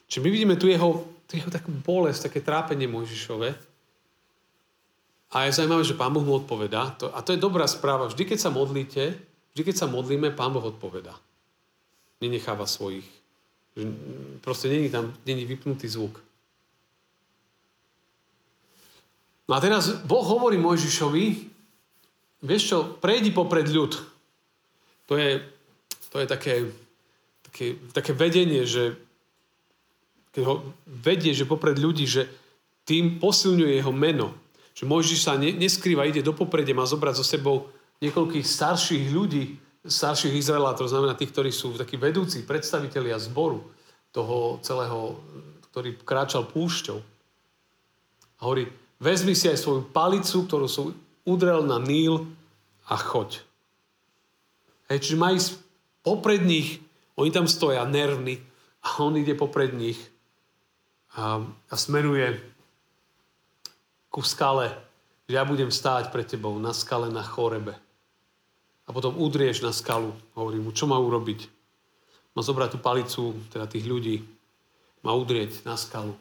Čiže 0.08 0.24
my 0.24 0.29
vidíme 0.32 0.56
tu 0.56 0.72
jeho 0.72 1.17
to 1.27 1.36
je 1.36 1.44
takú 1.51 1.75
bolesť, 1.75 2.32
také 2.32 2.39
trápenie 2.39 2.88
Mojžišove. 2.88 3.51
A 5.27 5.44
je 5.44 5.56
zaujímavé, 5.60 5.84
že 5.84 6.00
Pán 6.00 6.15
Boh 6.15 6.24
mu 6.24 6.39
odpovedá. 6.39 6.96
A 7.12 7.20
to 7.20 7.36
je 7.36 7.44
dobrá 7.44 7.67
správa. 7.67 8.08
Vždy, 8.08 8.24
keď 8.32 8.39
sa 8.39 8.48
modlíte, 8.48 9.12
vždy, 9.51 9.62
keď 9.67 9.75
sa 9.75 9.91
modlíme, 9.91 10.32
Pán 10.32 10.56
Boh 10.56 10.63
odpovedá. 10.63 11.12
nenecháva 12.24 12.63
svojich. 12.63 13.06
Že 13.77 13.84
proste 14.41 14.74
není 14.74 14.89
tam 14.89 15.13
není 15.25 15.46
vypnutý 15.46 15.86
zvuk. 15.86 16.17
No 19.48 19.55
a 19.55 19.62
teraz 19.62 20.01
Boh 20.03 20.25
hovorí 20.25 20.57
Mojžišovi, 20.57 21.25
vieš 22.43 22.63
čo, 22.67 22.77
prejdi 23.00 23.31
popred 23.31 23.69
ľud. 23.69 23.96
To 25.07 25.13
je, 25.15 25.39
to 26.12 26.19
je 26.19 26.27
také, 26.27 26.53
také, 27.48 27.65
také 27.96 28.12
vedenie, 28.12 28.67
že 28.67 28.98
keď 30.36 30.43
ho 30.43 30.55
vedie, 30.84 31.31
že 31.31 31.48
popred 31.48 31.79
ľudí, 31.79 32.03
že 32.03 32.27
tým 32.84 33.24
posilňuje 33.24 33.79
jeho 33.79 33.93
meno. 33.96 34.36
Že 34.75 34.84
Mojžiš 34.84 35.19
sa 35.24 35.39
ne, 35.39 35.55
neskrýva, 35.55 36.05
ide 36.05 36.19
do 36.19 36.36
popredia, 36.36 36.75
má 36.75 36.84
zobrať 36.84 37.15
so 37.17 37.25
sebou 37.25 37.72
niekoľkých 38.03 38.46
starších 38.46 39.05
ľudí, 39.15 39.57
starších 39.86 40.34
Izraela, 40.34 40.77
to 40.77 40.89
znamená 40.89 41.13
tých, 41.13 41.34
ktorí 41.36 41.51
sú 41.53 41.77
takí 41.77 42.00
vedúci, 42.00 42.48
predstavitelia 42.48 43.22
zboru 43.22 43.62
toho 44.10 44.57
celého, 44.65 45.19
ktorý 45.69 46.00
kráčal 46.01 46.50
púšťou. 46.50 47.00
A 48.38 48.39
hovorí, 48.41 48.69
vezmi 48.98 49.38
si 49.38 49.50
aj 49.50 49.62
svoju 49.62 49.89
palicu, 49.93 50.46
ktorú 50.46 50.65
som 50.65 50.96
udrel 51.27 51.62
na 51.65 51.77
Níl 51.77 52.25
a 52.88 52.96
choď. 52.96 53.43
Hej, 54.88 55.03
čiže 55.03 55.19
má 55.19 55.36
ísť 55.36 55.60
nich, 56.48 56.79
oni 57.19 57.29
tam 57.36 57.51
stoja 57.51 57.84
nervní 57.84 58.39
a 58.79 59.03
on 59.03 59.19
ide 59.19 59.36
popred 59.36 59.75
nich 59.75 60.00
a, 61.19 61.43
a 61.43 61.75
smeruje 61.75 62.39
ku 64.07 64.24
skale, 64.24 64.72
že 65.27 65.36
ja 65.36 65.43
budem 65.43 65.67
stáť 65.67 66.13
pred 66.15 66.24
tebou 66.24 66.55
na 66.55 66.72
skale 66.72 67.12
na 67.12 67.19
chorebe. 67.25 67.75
A 68.88 68.96
potom 68.96 69.20
udrieš 69.20 69.62
na 69.62 69.75
skalu. 69.75 70.15
Hovorí 70.34 70.58
mu, 70.63 70.72
čo 70.72 70.88
má 70.88 70.96
urobiť? 70.96 71.51
Má 72.34 72.41
zobrať 72.41 72.77
tú 72.77 72.79
palicu, 72.79 73.24
teda 73.51 73.67
tých 73.67 73.84
ľudí, 73.84 74.24
má 75.03 75.12
udrieť 75.12 75.67
na 75.67 75.75
skalu 75.75 76.15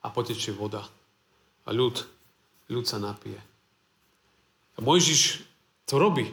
a 0.00 0.06
potečie 0.08 0.52
voda. 0.56 0.84
A 1.64 1.70
ľud, 1.72 2.00
ľud 2.68 2.84
sa 2.84 3.00
napije. 3.00 3.40
A 4.74 4.78
Mojžiš 4.82 5.44
to 5.84 6.00
robí. 6.00 6.28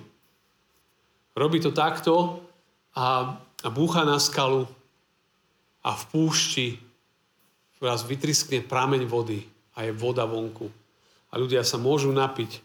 Robí 1.35 1.57
to 1.63 1.71
takto 1.71 2.43
a, 2.95 3.35
a 3.63 3.67
búcha 3.71 4.03
na 4.03 4.19
skalu 4.19 4.67
a 5.81 5.95
v 5.95 6.03
púšti 6.11 6.67
raz 7.81 8.05
vytriskne 8.05 8.61
prameň 8.61 9.09
vody 9.09 9.41
a 9.73 9.87
je 9.87 9.91
voda 9.95 10.27
vonku. 10.27 10.69
A 11.31 11.39
ľudia 11.39 11.65
sa 11.65 11.81
môžu 11.81 12.13
napiť. 12.13 12.61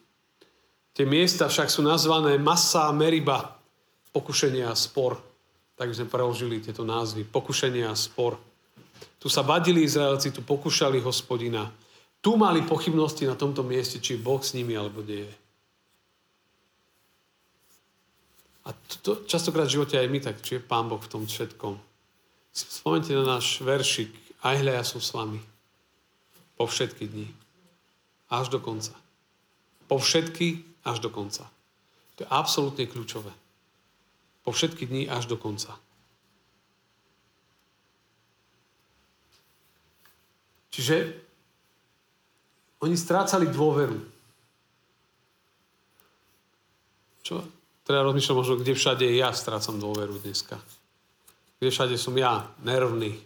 Tie 0.97 1.05
miesta 1.05 1.45
však 1.53 1.69
sú 1.69 1.85
nazvané 1.85 2.41
Masa 2.41 2.89
Meriba, 2.89 3.53
pokušenie 4.17 4.65
a 4.65 4.73
spor. 4.73 5.21
Tak 5.77 5.93
sme 5.93 6.09
preložili 6.09 6.65
tieto 6.65 6.89
názvy. 6.89 7.29
Pokušenie 7.29 7.85
a 7.85 7.93
spor. 7.93 8.41
Tu 9.21 9.29
sa 9.29 9.45
badili 9.45 9.85
Izraelci, 9.85 10.33
tu 10.33 10.41
pokúšali 10.41 10.97
hospodina. 11.05 11.69
Tu 12.25 12.33
mali 12.33 12.65
pochybnosti 12.65 13.29
na 13.29 13.37
tomto 13.37 13.61
mieste, 13.61 14.01
či 14.01 14.17
Boh 14.17 14.41
s 14.41 14.57
nimi 14.57 14.73
alebo 14.73 15.05
nie 15.05 15.29
je. 15.29 15.35
A 18.65 18.73
to, 18.73 18.95
to, 19.05 19.11
častokrát 19.29 19.69
v 19.69 19.77
živote 19.77 20.01
aj 20.01 20.09
my 20.09 20.19
tak, 20.25 20.41
či 20.41 20.57
je 20.57 20.65
Pán 20.65 20.89
Boh 20.89 20.99
v 20.99 21.13
tom 21.13 21.29
všetkom. 21.29 21.77
Spomente 22.57 23.13
na 23.13 23.37
náš 23.37 23.61
veršik. 23.61 24.17
Aj 24.41 24.57
hľa, 24.57 24.81
ja 24.81 24.85
som 24.89 25.05
s 25.05 25.13
vami. 25.13 25.45
Po 26.57 26.65
všetky 26.65 27.05
dni. 27.05 27.29
Až 28.33 28.49
do 28.49 28.65
konca. 28.65 28.97
Po 29.87 30.01
všetky 30.01 30.65
až 30.87 31.03
do 31.03 31.11
konca. 31.11 31.51
To 32.17 32.25
je 32.25 32.29
absolútne 32.31 32.87
kľúčové. 32.87 33.35
Po 34.47 34.55
všetky 34.55 34.87
dni 34.87 35.11
až 35.11 35.27
do 35.27 35.35
konca. 35.35 35.75
Čiže 40.71 40.97
oni 42.85 42.95
strácali 42.95 43.51
dôveru. 43.51 43.99
Čo? 47.27 47.43
Teda 47.83 48.05
rozmýšľam 48.07 48.39
možno, 48.39 48.55
kde 48.61 48.77
všade 48.77 49.07
ja 49.19 49.35
strácam 49.35 49.81
dôveru 49.83 50.21
dneska. 50.23 50.61
Kde 51.59 51.73
všade 51.73 51.97
som 51.99 52.15
ja 52.15 52.47
nervný. 52.63 53.19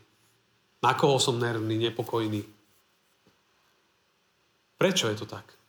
Na 0.80 0.96
koho 0.96 1.20
som 1.20 1.36
nervný, 1.36 1.76
nepokojný. 1.76 2.40
Prečo 4.80 5.12
je 5.12 5.16
to 5.20 5.26
tak? 5.28 5.59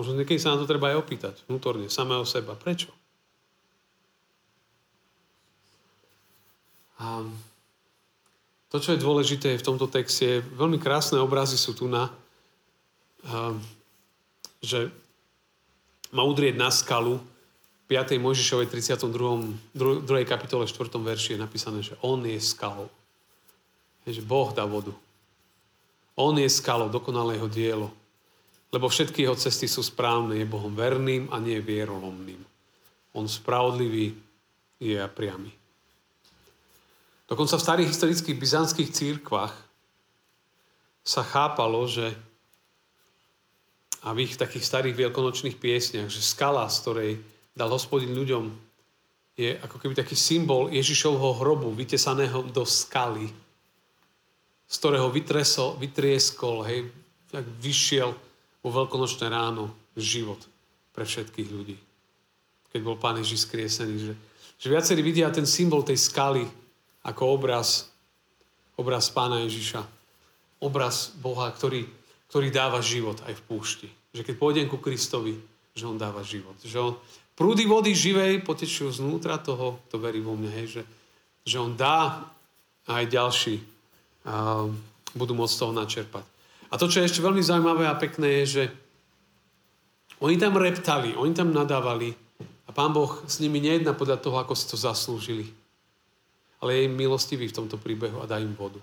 Možno 0.00 0.16
niekedy 0.16 0.40
sa 0.40 0.56
na 0.56 0.60
to 0.60 0.70
treba 0.70 0.92
aj 0.92 1.00
opýtať 1.04 1.34
vnútorne, 1.46 1.86
samého 1.92 2.24
seba. 2.24 2.56
Prečo? 2.56 2.90
A 7.02 7.26
to, 8.72 8.80
čo 8.80 8.96
je 8.96 9.04
dôležité 9.04 9.58
v 9.58 9.66
tomto 9.66 9.90
texte, 9.90 10.40
veľmi 10.56 10.80
krásne 10.80 11.20
obrazy 11.20 11.60
sú 11.60 11.76
tu 11.76 11.90
na, 11.90 12.08
že 14.64 14.88
má 16.08 16.24
udrieť 16.24 16.56
na 16.56 16.72
skalu 16.72 17.20
5. 17.90 18.16
Mojžišovej 18.16 18.72
32. 18.72 19.68
2. 19.76 20.08
kapitole 20.24 20.64
4. 20.64 20.88
verši 20.88 21.36
je 21.36 21.44
napísané, 21.44 21.84
že 21.84 21.92
on 22.00 22.24
je 22.24 22.40
skalou. 22.40 22.88
Je, 24.08 24.16
že 24.16 24.22
Boh 24.24 24.48
dá 24.56 24.64
vodu. 24.64 24.96
On 26.16 26.32
je 26.32 26.48
skalou, 26.48 26.88
dokonalé 26.88 27.36
jeho 27.36 27.48
dielo. 27.52 27.88
Lebo 28.72 28.88
všetky 28.88 29.28
jeho 29.28 29.36
cesty 29.36 29.68
sú 29.68 29.84
správne, 29.84 30.40
je 30.40 30.48
Bohom 30.48 30.72
verným 30.72 31.28
a 31.28 31.36
nie 31.36 31.60
vierolomným. 31.60 32.40
On 33.12 33.28
spravodlivý 33.28 34.16
je 34.80 34.96
a 34.96 35.06
priamy. 35.06 35.52
Dokonca 37.28 37.60
v 37.60 37.66
starých 37.68 37.92
historických 37.92 38.36
byzantských 38.40 38.90
církvách 38.90 39.54
sa 41.04 41.22
chápalo, 41.22 41.84
že 41.84 42.16
a 44.02 44.10
v 44.10 44.26
ich 44.26 44.34
takých 44.34 44.66
starých 44.66 44.98
veľkonočných 44.98 45.62
piesniach, 45.62 46.10
že 46.10 46.26
skala, 46.26 46.66
z 46.66 46.76
ktorej 46.82 47.12
dal 47.54 47.70
hospodin 47.70 48.10
ľuďom, 48.10 48.50
je 49.38 49.56
ako 49.62 49.78
keby 49.78 49.94
taký 49.94 50.18
symbol 50.18 50.68
Ježišovho 50.68 51.38
hrobu, 51.40 51.70
vytesaného 51.72 52.50
do 52.50 52.66
skaly, 52.66 53.30
z 54.66 54.74
ktorého 54.76 55.08
vytresol, 55.08 55.78
vytrieskol, 55.78 56.66
hej, 56.66 56.90
tak 57.30 57.46
vyšiel 57.62 58.12
vo 58.62 58.70
veľkonočné 58.70 59.26
ráno 59.26 59.74
život 59.98 60.38
pre 60.94 61.02
všetkých 61.02 61.48
ľudí. 61.50 61.76
Keď 62.72 62.80
bol 62.80 62.96
Pán 62.96 63.20
Ježiš 63.20 63.50
skriesený. 63.50 63.94
Že, 63.98 64.14
že 64.56 64.66
viacerí 64.70 65.00
vidia 65.04 65.28
ten 65.34 65.44
symbol 65.44 65.84
tej 65.84 65.98
skaly 65.98 66.46
ako 67.04 67.22
obraz, 67.36 67.90
obraz 68.78 69.10
Pána 69.10 69.42
Ježiša. 69.44 69.82
Obraz 70.62 71.10
Boha, 71.18 71.50
ktorý, 71.50 71.84
ktorý 72.30 72.48
dáva 72.54 72.78
život 72.78 73.18
aj 73.26 73.34
v 73.34 73.44
púšti. 73.50 73.88
Že 74.14 74.22
keď 74.24 74.34
pôjdem 74.38 74.66
ku 74.70 74.78
Kristovi, 74.78 75.34
že 75.74 75.84
On 75.84 75.98
dáva 75.98 76.22
život. 76.22 76.54
Že 76.62 76.78
On, 76.78 76.94
Prúdy 77.32 77.64
vody 77.64 77.96
živej 77.96 78.44
potečujú 78.44 79.02
znútra 79.02 79.40
toho, 79.40 79.80
kto 79.88 79.96
verí 79.96 80.20
vo 80.20 80.36
mne, 80.36 80.52
hej, 80.52 80.80
že, 80.80 80.82
že 81.48 81.56
on 81.56 81.72
dá 81.72 82.28
a 82.84 82.90
aj 83.00 83.06
ďalší 83.08 83.56
a 84.22 84.68
budú 85.16 85.32
môcť 85.34 85.56
toho 85.56 85.72
načerpať. 85.72 86.24
A 86.72 86.80
to, 86.80 86.88
čo 86.88 87.04
je 87.04 87.08
ešte 87.12 87.20
veľmi 87.20 87.44
zaujímavé 87.44 87.84
a 87.84 88.00
pekné, 88.00 88.42
je, 88.42 88.44
že 88.48 88.64
oni 90.24 90.40
tam 90.40 90.56
reptali, 90.56 91.12
oni 91.12 91.36
tam 91.36 91.52
nadávali 91.52 92.16
a 92.64 92.70
pán 92.72 92.96
Boh 92.96 93.20
s 93.28 93.44
nimi 93.44 93.60
nejedná 93.60 93.92
podľa 93.92 94.16
toho, 94.16 94.40
ako 94.40 94.56
si 94.56 94.64
to 94.64 94.80
zaslúžili. 94.80 95.52
Ale 96.64 96.72
je 96.78 96.86
im 96.88 96.96
milostivý 96.96 97.50
v 97.50 97.56
tomto 97.60 97.76
príbehu 97.76 98.22
a 98.22 98.30
dá 98.30 98.40
im 98.40 98.56
vodu. 98.56 98.80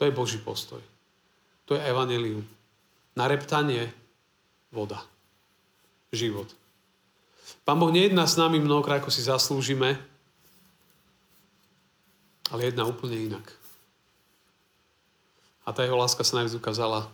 To 0.00 0.08
je 0.08 0.14
Boží 0.14 0.40
postoj. 0.40 0.80
To 1.68 1.76
je 1.76 1.84
evanelium. 1.84 2.40
Na 3.12 3.28
reptanie 3.28 3.92
voda. 4.72 5.04
Život. 6.14 6.48
Pán 7.68 7.76
Boh 7.76 7.92
nejedná 7.92 8.24
s 8.24 8.40
nami 8.40 8.56
mnohokrát, 8.56 9.04
ako 9.04 9.12
si 9.12 9.20
zaslúžime, 9.20 10.00
ale 12.48 12.72
jedná 12.72 12.88
úplne 12.88 13.18
inak. 13.18 13.59
A 15.70 15.74
tá 15.74 15.86
jeho 15.86 15.94
láska 15.94 16.26
sa 16.26 16.42
najviac 16.42 16.58
ukázala 16.58 17.06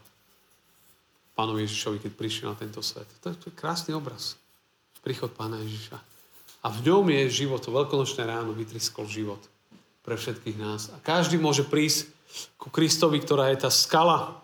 pánovi 1.37 1.69
Ježišovi, 1.69 2.01
keď 2.01 2.13
prišiel 2.17 2.49
na 2.49 2.57
tento 2.57 2.81
svet. 2.81 3.05
To 3.21 3.29
je, 3.29 3.37
to 3.37 3.45
je 3.53 3.55
krásny 3.61 3.93
obraz. 3.93 4.41
Príchod 5.05 5.29
pána 5.37 5.61
Ježiša. 5.61 6.01
A 6.65 6.73
v 6.73 6.89
ňom 6.89 7.05
je 7.13 7.45
život, 7.45 7.61
to 7.61 7.69
veľkonočné 7.69 8.25
ráno 8.25 8.57
vytriskol 8.57 9.05
život 9.05 9.39
pre 10.01 10.17
všetkých 10.17 10.57
nás. 10.57 10.89
A 10.89 10.97
každý 11.05 11.37
môže 11.37 11.69
prísť 11.69 12.09
ku 12.57 12.73
Kristovi, 12.73 13.21
ktorá 13.21 13.53
je 13.53 13.69
tá 13.69 13.71
skala, 13.71 14.41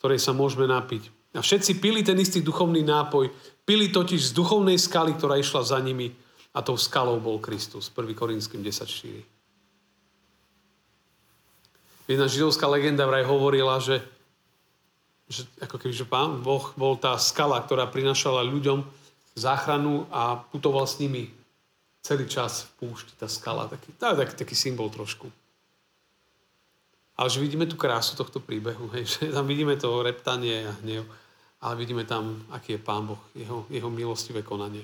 ktorej 0.00 0.18
sa 0.18 0.32
môžeme 0.32 0.64
napiť. 0.64 1.12
A 1.36 1.44
všetci 1.44 1.78
pili 1.78 2.00
ten 2.00 2.16
istý 2.16 2.40
duchovný 2.40 2.80
nápoj, 2.82 3.30
Pili 3.62 3.94
totiž 3.94 4.30
z 4.30 4.32
duchovnej 4.34 4.74
skaly, 4.74 5.14
ktorá 5.14 5.38
išla 5.38 5.62
za 5.62 5.78
nimi 5.78 6.10
a 6.50 6.66
tou 6.66 6.74
skalou 6.74 7.22
bol 7.22 7.38
Kristus. 7.38 7.86
1. 7.94 8.10
Korinským 8.10 8.58
10.4. 8.58 9.22
Jedna 12.10 12.26
židovská 12.26 12.66
legenda 12.66 13.06
vraj 13.06 13.22
hovorila, 13.22 13.78
že, 13.78 14.02
že 15.30 15.46
ako 15.62 15.78
keby, 15.78 15.94
že 15.94 16.06
pán 16.06 16.42
Boh 16.42 16.74
bol 16.74 16.98
tá 16.98 17.14
skala, 17.16 17.62
ktorá 17.62 17.86
prinašala 17.86 18.42
ľuďom 18.42 18.82
záchranu 19.38 20.04
a 20.10 20.42
putoval 20.50 20.84
s 20.84 20.98
nimi 20.98 21.30
celý 22.02 22.26
čas 22.26 22.66
v 22.66 22.90
púšti, 22.90 23.14
tá 23.14 23.30
skala, 23.30 23.70
taký, 23.70 23.94
tá, 23.94 24.12
taký, 24.12 24.34
taký 24.34 24.54
symbol 24.58 24.90
trošku. 24.90 25.30
Ale 27.14 27.28
že 27.30 27.38
vidíme 27.38 27.70
tú 27.70 27.78
krásu 27.78 28.18
tohto 28.18 28.42
príbehu, 28.42 28.90
hej, 28.98 29.06
že 29.12 29.30
tam 29.30 29.46
vidíme 29.46 29.78
to 29.78 30.02
reptanie 30.02 30.66
a 30.66 30.74
hnev, 30.82 31.06
ale 31.62 31.74
vidíme 31.78 32.02
tam, 32.02 32.42
aký 32.50 32.74
je 32.74 32.80
Pán 32.82 33.06
Boh, 33.06 33.22
jeho, 33.38 33.64
jeho 33.70 33.86
milostivé 33.86 34.42
konanie. 34.42 34.82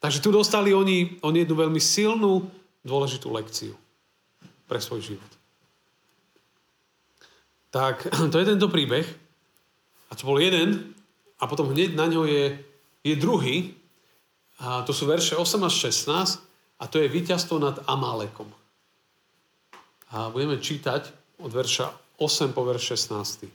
Takže 0.00 0.24
tu 0.24 0.32
dostali 0.32 0.72
oni, 0.72 1.20
oni 1.20 1.44
jednu 1.44 1.56
veľmi 1.58 1.80
silnú, 1.82 2.48
dôležitú 2.86 3.28
lekciu 3.28 3.76
pre 4.64 4.80
svoj 4.80 5.04
život. 5.04 5.37
Tak 7.70 8.08
to 8.32 8.36
je 8.38 8.46
tento 8.48 8.68
príbeh. 8.68 9.04
A 10.08 10.16
to 10.16 10.24
bol 10.24 10.40
jeden. 10.40 10.94
A 11.38 11.46
potom 11.46 11.70
hneď 11.70 11.94
na 11.94 12.08
ňo 12.08 12.24
je, 12.24 12.58
je 13.04 13.14
druhý. 13.14 13.76
A 14.58 14.82
to 14.82 14.90
sú 14.90 15.06
verše 15.06 15.38
8 15.38 15.68
až 15.68 15.74
16. 15.92 16.42
A 16.78 16.84
to 16.86 17.02
je 17.02 17.10
víťazstvo 17.10 17.58
nad 17.58 17.78
Amálekom. 17.86 18.46
A 20.14 20.32
budeme 20.32 20.56
čítať 20.56 21.10
od 21.42 21.52
verša 21.52 21.92
8 22.18 22.56
po 22.56 22.64
verš 22.64 22.96
16. 22.96 23.46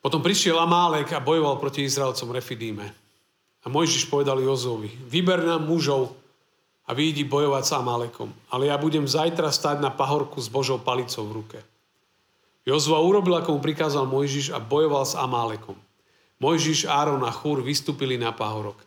Potom 0.00 0.24
prišiel 0.24 0.56
Amálek 0.56 1.12
a 1.12 1.20
bojoval 1.20 1.60
proti 1.60 1.84
Izraelcom 1.84 2.32
Refidíme. 2.32 2.86
A 3.60 3.66
Mojžiš 3.68 4.08
povedal 4.08 4.40
Jozovi, 4.40 4.88
vyber 4.88 5.44
nám 5.44 5.68
mužov 5.68 6.16
a 6.90 6.96
vyjdi 6.96 7.22
bojovať 7.22 7.62
s 7.62 7.72
Amálekom, 7.78 8.34
ale 8.50 8.66
ja 8.66 8.74
budem 8.74 9.06
zajtra 9.06 9.54
stať 9.54 9.78
na 9.78 9.94
pahorku 9.94 10.42
s 10.42 10.50
Božou 10.50 10.82
palicou 10.82 11.22
v 11.22 11.36
ruke. 11.38 11.58
Jozua 12.66 12.98
urobil, 12.98 13.38
ako 13.38 13.54
mu 13.56 13.60
prikázal 13.62 14.10
Mojžiš 14.10 14.50
a 14.50 14.58
bojoval 14.58 15.06
s 15.06 15.14
Amálekom. 15.14 15.78
Mojžiš, 16.42 16.90
Áron 16.90 17.22
a 17.22 17.30
Chúr 17.30 17.62
vystúpili 17.62 18.18
na 18.18 18.34
pahorok. 18.34 18.82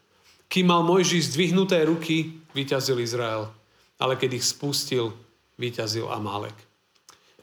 Kým 0.51 0.67
mal 0.67 0.83
Mojžiš 0.83 1.31
zdvihnuté 1.31 1.79
ruky, 1.87 2.43
vyťazil 2.51 2.99
Izrael, 2.99 3.47
ale 3.95 4.19
keď 4.19 4.35
ich 4.35 4.45
spustil, 4.51 5.15
vyťazil 5.55 6.11
Amálek. 6.11 6.53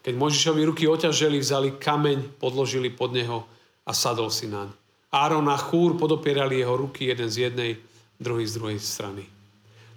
Keď 0.04 0.12
Mojžišovi 0.12 0.60
ruky 0.68 0.84
oťaželi, 0.84 1.40
vzali 1.40 1.68
kameň, 1.80 2.36
podložili 2.36 2.92
pod 2.92 3.16
neho 3.16 3.48
a 3.88 3.96
sadol 3.96 4.28
si 4.28 4.44
naň. 4.44 4.68
Áron 5.08 5.48
a 5.48 5.56
Chúr 5.56 5.96
podopierali 5.96 6.60
jeho 6.60 6.76
ruky 6.76 7.08
jeden 7.08 7.32
z 7.32 7.48
jednej, 7.48 7.80
druhý 8.20 8.44
z 8.44 8.60
druhej 8.60 8.78
strany. 8.78 9.39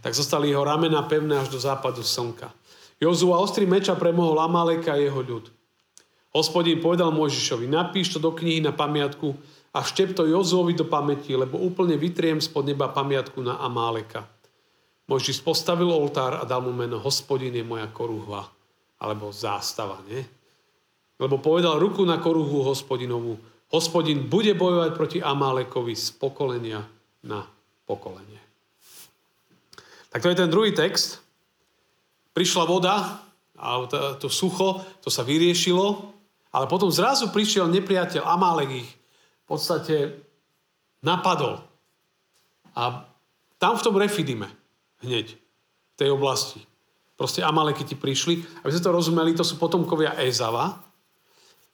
Tak 0.04 0.12
zostali 0.12 0.52
jeho 0.52 0.68
ramena 0.68 1.00
pevné 1.08 1.40
až 1.40 1.48
do 1.48 1.60
západu 1.60 2.04
slnka. 2.04 2.52
Jozua 3.00 3.40
ostrý 3.40 3.64
meča 3.64 3.96
premohol 3.96 4.36
Amaleka 4.44 4.94
a 4.94 5.00
jeho 5.00 5.24
ľud. 5.24 5.48
Hospodín 6.34 6.82
povedal 6.82 7.14
Mojžišovi, 7.14 7.70
napíš 7.70 8.18
to 8.18 8.20
do 8.20 8.34
knihy 8.34 8.60
na 8.60 8.74
pamiatku 8.74 9.38
a 9.74 9.86
štep 9.86 10.18
to 10.18 10.26
Jozuovi 10.26 10.74
do 10.74 10.86
pamäti, 10.86 11.38
lebo 11.38 11.62
úplne 11.62 11.94
vytriem 11.94 12.42
spod 12.42 12.66
neba 12.66 12.90
pamiatku 12.90 13.42
na 13.42 13.62
Amáleka. 13.62 14.26
Mojžiš 15.06 15.46
postavil 15.46 15.94
oltár 15.94 16.42
a 16.42 16.44
dal 16.46 16.66
mu 16.66 16.74
meno 16.74 16.98
Hospodin 17.02 17.54
je 17.54 17.62
moja 17.62 17.86
koruhva, 17.90 18.50
alebo 18.98 19.30
zástava, 19.30 20.02
nie? 20.10 20.26
Lebo 21.22 21.38
povedal 21.38 21.78
ruku 21.78 22.02
na 22.02 22.18
koruhu 22.18 22.66
hospodinovú, 22.66 23.38
Hospodin 23.74 24.30
bude 24.30 24.54
bojovať 24.54 24.92
proti 24.94 25.20
Amálekovi 25.22 25.98
z 25.98 26.14
pokolenia 26.18 26.86
na 27.26 27.46
pokolenie. 27.90 28.53
Tak 30.14 30.22
to 30.22 30.30
je 30.30 30.38
ten 30.38 30.50
druhý 30.54 30.78
text. 30.78 31.18
Prišla 32.38 32.70
voda 32.70 33.26
a 33.58 33.68
to 34.22 34.30
sucho, 34.30 34.86
to 35.02 35.10
sa 35.10 35.26
vyriešilo, 35.26 36.14
ale 36.54 36.70
potom 36.70 36.94
zrazu 36.94 37.34
prišiel 37.34 37.66
nepriateľ 37.70 38.22
Amálek 38.22 38.70
ich 38.86 38.90
v 39.44 39.46
podstate 39.50 39.96
napadol. 41.02 41.66
A 42.78 43.10
tam 43.58 43.74
v 43.78 43.84
tom 43.86 43.96
Refidime, 43.98 44.50
hneď, 45.02 45.34
v 45.34 45.96
tej 45.98 46.10
oblasti. 46.14 46.62
Proste 47.14 47.46
Amalekiti 47.46 47.94
prišli. 47.94 48.66
Aby 48.66 48.72
sme 48.74 48.86
to 48.86 48.92
rozumeli, 48.92 49.32
to 49.38 49.46
sú 49.46 49.62
potomkovia 49.62 50.18
Ezava. 50.18 50.74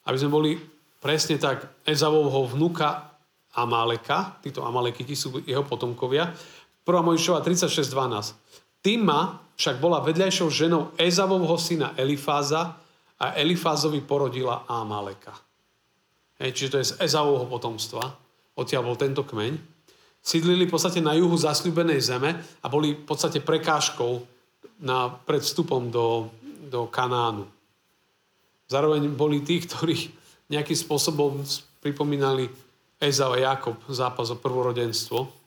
Aby 0.04 0.18
sme 0.20 0.32
boli 0.32 0.52
Presne 1.00 1.40
tak 1.40 1.80
Ezavovho 1.88 2.44
vnuka 2.52 3.16
Amaleka, 3.56 4.36
títo 4.44 4.68
Amalekiti 4.68 5.16
sú 5.16 5.40
jeho 5.48 5.64
potomkovia. 5.64 6.28
1. 6.84 7.06
Mojžišova 7.06 7.40
36.12. 7.44 8.36
Týma 8.80 9.44
však 9.60 9.84
bola 9.84 10.00
vedľajšou 10.00 10.48
ženou 10.48 10.96
Ezavovho 10.96 11.60
syna 11.60 11.92
Elifáza 12.00 12.80
a 13.20 13.36
Elifázovi 13.36 14.00
porodila 14.00 14.64
Amaleka. 14.72 15.36
Hej, 16.40 16.56
čiže 16.56 16.72
to 16.72 16.78
je 16.80 16.90
z 16.96 16.98
Ezavovho 17.04 17.52
potomstva. 17.52 18.16
Odtiaľ 18.56 18.88
bol 18.88 18.96
tento 18.96 19.28
kmeň. 19.28 19.60
Sídlili 20.24 20.68
v 20.68 20.72
podstate 20.72 21.04
na 21.04 21.16
juhu 21.16 21.36
zasľubenej 21.36 22.00
zeme 22.00 22.40
a 22.40 22.66
boli 22.72 22.96
v 22.96 23.04
podstate 23.04 23.44
prekážkou 23.44 24.24
na, 24.80 25.12
pred 25.12 25.44
vstupom 25.44 25.92
do, 25.92 26.32
do 26.68 26.88
Kanánu. 26.88 27.44
Zároveň 28.72 29.12
boli 29.12 29.44
tí, 29.44 29.60
ktorí 29.64 30.16
nejakým 30.48 30.76
spôsobom 30.76 31.44
pripomínali 31.84 32.48
Ezau 33.00 33.36
a 33.36 33.40
Jakob 33.40 33.80
zápas 33.88 34.28
o 34.32 34.36
prvorodenstvo. 34.36 35.39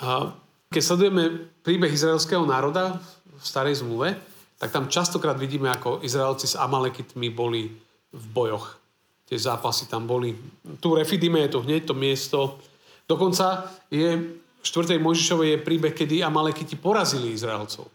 A 0.00 0.32
keď 0.72 0.82
sledujeme 0.82 1.52
príbeh 1.60 1.92
izraelského 1.92 2.48
národa 2.48 2.96
v 3.28 3.44
starej 3.44 3.84
zmluve, 3.84 4.16
tak 4.62 4.70
tam 4.70 4.86
častokrát 4.86 5.34
vidíme, 5.34 5.68
ako 5.68 6.06
Izraelci 6.06 6.46
s 6.46 6.54
Amalekitmi 6.54 7.34
boli 7.34 7.66
v 8.14 8.24
bojoch. 8.30 8.78
Tie 9.26 9.34
zápasy 9.34 9.90
tam 9.90 10.06
boli. 10.06 10.38
Tu 10.78 10.88
Refidime 10.94 11.42
je 11.44 11.58
to 11.58 11.64
hneď 11.66 11.82
to 11.90 11.94
miesto. 11.98 12.62
Dokonca 13.10 13.66
je 13.90 14.38
v 14.62 14.64
4. 14.64 15.02
Mojžišovej 15.02 15.48
je 15.50 15.64
príbeh, 15.66 15.90
kedy 15.90 16.22
Amalekiti 16.22 16.78
porazili 16.78 17.34
Izraelcov. 17.34 17.90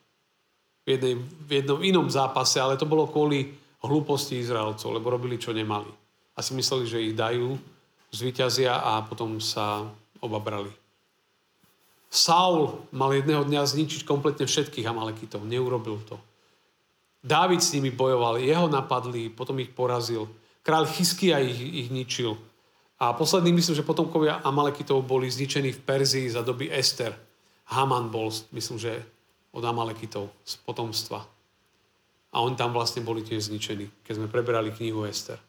V, 0.84 0.88
jednej, 0.92 1.16
v 1.24 1.52
jednom 1.64 1.80
inom 1.80 2.08
zápase, 2.12 2.60
ale 2.60 2.76
to 2.76 2.84
bolo 2.84 3.08
kvôli 3.08 3.56
hlúposti 3.80 4.44
Izraelcov, 4.44 4.92
lebo 4.92 5.08
robili, 5.08 5.40
čo 5.40 5.56
nemali. 5.56 5.88
A 6.36 6.44
si 6.44 6.52
mysleli, 6.52 6.84
že 6.84 7.00
ich 7.00 7.16
dajú, 7.16 7.56
zvyťazia 8.12 8.84
a 8.84 9.00
potom 9.08 9.40
sa 9.40 9.88
obabrali. 10.20 10.87
Saul 12.08 12.88
mal 12.96 13.12
jedného 13.12 13.44
dňa 13.44 13.68
zničiť 13.68 14.08
kompletne 14.08 14.48
všetkých 14.48 14.88
Amalekitov. 14.88 15.44
Neurobil 15.44 16.00
to. 16.08 16.16
Dávid 17.20 17.60
s 17.60 17.76
nimi 17.76 17.92
bojoval, 17.92 18.40
jeho 18.40 18.72
napadli, 18.72 19.28
potom 19.28 19.60
ich 19.60 19.74
porazil. 19.74 20.32
Kráľ 20.64 20.88
Chyskia 20.88 21.44
ich, 21.44 21.60
ich 21.60 21.90
ničil. 21.92 22.40
A 22.98 23.14
posledný 23.14 23.52
myslím, 23.54 23.76
že 23.78 23.86
potomkovia 23.86 24.40
Amalekitov 24.42 25.04
boli 25.04 25.28
zničení 25.28 25.76
v 25.76 25.84
Perzii 25.84 26.32
za 26.32 26.42
doby 26.42 26.72
Ester. 26.72 27.14
Haman 27.68 28.08
bol, 28.08 28.32
myslím, 28.56 28.80
že 28.80 29.04
od 29.52 29.64
Amalekitov 29.66 30.32
z 30.48 30.56
potomstva 30.64 31.28
a 32.34 32.44
oni 32.44 32.54
tam 32.54 32.76
vlastne 32.76 33.02
boli 33.02 33.24
tiež 33.24 33.50
zničení, 33.50 34.06
keď 34.06 34.14
sme 34.14 34.28
preberali 34.30 34.70
knihu 34.76 35.08
Ester. 35.08 35.40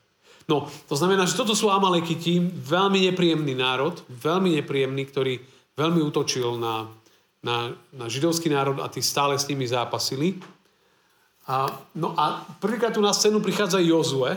No, 0.48 0.64
to 0.88 0.96
znamená, 0.96 1.28
že 1.28 1.36
toto 1.36 1.52
sú 1.52 1.68
Amalekiti, 1.68 2.40
veľmi 2.48 3.04
nepríjemný 3.12 3.52
národ, 3.52 4.00
veľmi 4.08 4.56
nepríjemný, 4.56 5.04
ktorý 5.04 5.34
veľmi 5.78 6.02
útočil 6.02 6.58
na, 6.58 6.90
na, 7.38 7.70
na 7.94 8.10
židovský 8.10 8.50
národ 8.50 8.82
a 8.82 8.90
tí 8.90 8.98
stále 8.98 9.38
s 9.38 9.46
nimi 9.46 9.62
zápasili. 9.62 10.42
A, 11.46 11.70
no 11.94 12.18
a 12.18 12.42
prvýkrát 12.58 12.90
tu 12.90 12.98
na 12.98 13.14
scénu 13.14 13.38
prichádza 13.38 13.78
Jozue, 13.78 14.34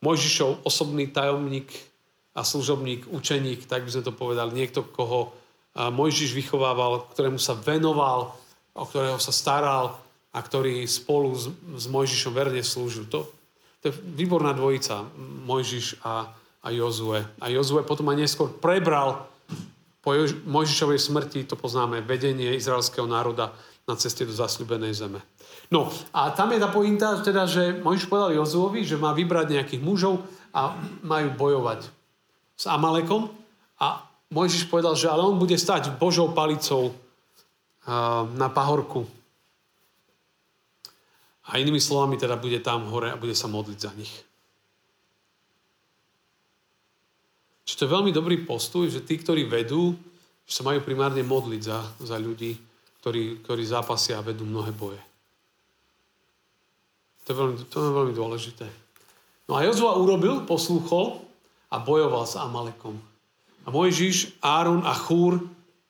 Mojžišov 0.00 0.64
osobný 0.64 1.12
tajomník 1.12 1.70
a 2.32 2.40
služobník, 2.40 3.06
učeník, 3.12 3.68
tak 3.68 3.84
by 3.84 3.90
sme 3.92 4.02
to 4.02 4.16
povedali, 4.16 4.56
niekto, 4.56 4.82
koho 4.82 5.30
Mojžiš 5.76 6.32
vychovával, 6.34 7.04
ktorému 7.12 7.38
sa 7.38 7.54
venoval, 7.54 8.32
o 8.74 8.84
ktorého 8.88 9.20
sa 9.20 9.30
staral, 9.30 10.00
a 10.30 10.38
ktorý 10.38 10.86
spolu 10.86 11.34
s, 11.34 11.50
s 11.76 11.84
Mojžišom 11.90 12.32
verne 12.32 12.62
slúžil. 12.62 13.06
To, 13.10 13.26
to 13.82 13.90
je 13.90 13.94
výborná 14.14 14.54
dvojica, 14.54 15.04
Mojžiš 15.46 16.00
a, 16.06 16.32
a 16.60 16.68
Jozue. 16.70 17.24
A 17.40 17.46
Jozue 17.48 17.84
potom 17.84 18.08
aj 18.12 18.20
neskôr 18.20 18.48
prebral 18.52 19.26
po 20.00 20.16
Mojžišovej 20.48 21.00
smrti, 21.00 21.40
to 21.44 21.60
poznáme, 21.60 22.00
vedenie 22.00 22.56
izraelského 22.56 23.04
národa 23.04 23.52
na 23.84 23.96
ceste 24.00 24.24
do 24.24 24.32
zasľubenej 24.32 24.96
zeme. 24.96 25.20
No 25.68 25.92
a 26.16 26.32
tam 26.32 26.56
je 26.56 26.58
tá 26.60 26.72
pointa, 26.72 27.20
teda, 27.20 27.44
že 27.44 27.76
Mojžiš 27.84 28.08
povedal 28.08 28.32
Jozuovi, 28.32 28.80
že 28.84 28.96
má 28.96 29.12
vybrať 29.12 29.60
nejakých 29.60 29.82
mužov 29.84 30.24
a 30.56 30.74
majú 31.04 31.36
bojovať 31.36 31.84
s 32.56 32.64
Amalekom 32.64 33.28
a 33.76 34.04
Mojžiš 34.32 34.72
povedal, 34.72 34.96
že 34.96 35.10
ale 35.10 35.26
on 35.26 35.36
bude 35.36 35.58
stať 35.58 36.00
Božou 36.00 36.32
palicou 36.32 36.96
na 38.36 38.48
pahorku 38.48 39.04
a 41.50 41.58
inými 41.58 41.82
slovami 41.82 42.14
teda 42.14 42.38
bude 42.38 42.62
tam 42.62 42.86
hore 42.88 43.10
a 43.10 43.18
bude 43.18 43.34
sa 43.34 43.50
modliť 43.50 43.78
za 43.78 43.90
nich. 43.98 44.12
Čiže 47.70 47.86
to 47.86 47.86
je 47.86 47.94
veľmi 48.02 48.10
dobrý 48.10 48.42
postoj, 48.42 48.90
že 48.90 49.06
tí, 49.06 49.14
ktorí 49.14 49.46
vedú, 49.46 49.94
že 50.42 50.58
sa 50.58 50.66
majú 50.66 50.82
primárne 50.82 51.22
modliť 51.22 51.62
za, 51.62 51.78
za 52.02 52.18
ľudí, 52.18 52.58
ktorí, 52.98 53.46
ktorí 53.46 53.62
zápasia 53.62 54.18
a 54.18 54.26
vedú 54.26 54.42
mnohé 54.42 54.74
boje. 54.74 54.98
To 57.22 57.30
je 57.30 57.36
veľmi, 57.38 57.54
to 57.70 57.76
je 57.78 57.92
veľmi 57.94 58.14
dôležité. 58.18 58.66
No 59.46 59.54
a 59.54 59.62
Jozua 59.62 59.94
urobil, 59.94 60.42
poslúchol 60.50 61.22
a 61.70 61.78
bojoval 61.78 62.26
s 62.26 62.34
Amalekom. 62.34 62.98
A 63.62 63.70
Mojžiš, 63.70 64.42
Áron 64.42 64.82
a 64.82 64.90
Chúr 64.90 65.38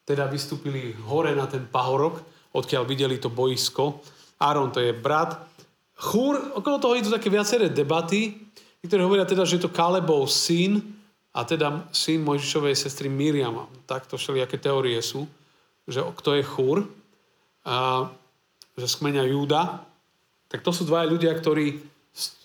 teda 0.05 0.29
vystúpili 0.29 0.93
hore 1.09 1.33
na 1.33 1.49
ten 1.49 1.65
pahorok, 1.65 2.21
odkiaľ 2.53 2.85
videli 2.85 3.17
to 3.17 3.33
boisko. 3.33 4.05
Áron 4.37 4.69
to 4.69 4.85
je 4.85 4.93
brat. 4.93 5.33
Chúr, 5.97 6.61
okolo 6.61 6.77
toho 6.77 6.93
idú 6.93 7.09
také 7.09 7.33
viaceré 7.33 7.73
debaty, 7.73 8.37
ktoré 8.85 9.01
hovoria 9.01 9.25
teda, 9.25 9.49
že 9.49 9.57
je 9.57 9.65
to 9.65 9.73
Kalebov 9.73 10.29
syn 10.29 11.00
a 11.31 11.47
teda 11.47 11.87
syn 11.95 12.27
Mojžišovej 12.27 12.75
sestry 12.75 13.07
Miriam. 13.07 13.71
Takto 13.87 14.19
všelijaké 14.19 14.59
teórie 14.59 14.99
sú, 14.99 15.31
že 15.87 16.03
kto 16.03 16.35
je 16.35 16.43
Chúr, 16.43 16.79
a, 17.63 18.11
že 18.75 18.87
skmenia 18.91 19.23
Júda. 19.27 19.87
Tak 20.51 20.67
to 20.67 20.75
sú 20.75 20.83
dvaja 20.83 21.07
ľudia, 21.07 21.31
ktorí 21.31 21.79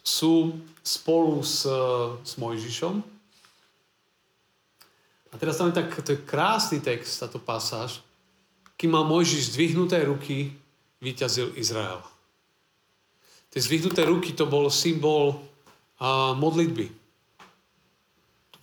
sú 0.06 0.54
spolu 0.86 1.42
s, 1.42 1.66
s 2.22 2.34
Mojžišom. 2.38 3.02
A 5.34 5.42
teraz 5.42 5.58
tam 5.58 5.74
je 5.74 5.82
tak, 5.82 5.90
to 6.06 6.14
je 6.14 6.22
krásny 6.22 6.80
text, 6.80 7.18
táto 7.20 7.42
pasáž. 7.42 8.06
Kým 8.78 8.94
mal 8.94 9.04
Mojžiš 9.10 9.58
zdvihnuté 9.58 10.06
ruky, 10.06 10.54
vyťazil 11.02 11.58
Izrael. 11.58 12.00
Tie 13.50 13.60
zdvihnuté 13.60 14.06
ruky 14.06 14.38
to 14.38 14.46
bol 14.46 14.70
symbol 14.70 15.42
a, 15.98 16.38
modlitby. 16.38 17.05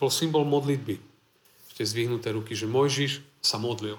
Bol 0.03 0.11
symbol 0.11 0.43
modlitby. 0.43 0.99
Tie 1.79 1.87
zdvihnuté 1.87 2.35
ruky, 2.35 2.59
že 2.59 2.67
Mojžiš 2.67 3.23
sa 3.39 3.63
modlil. 3.63 3.95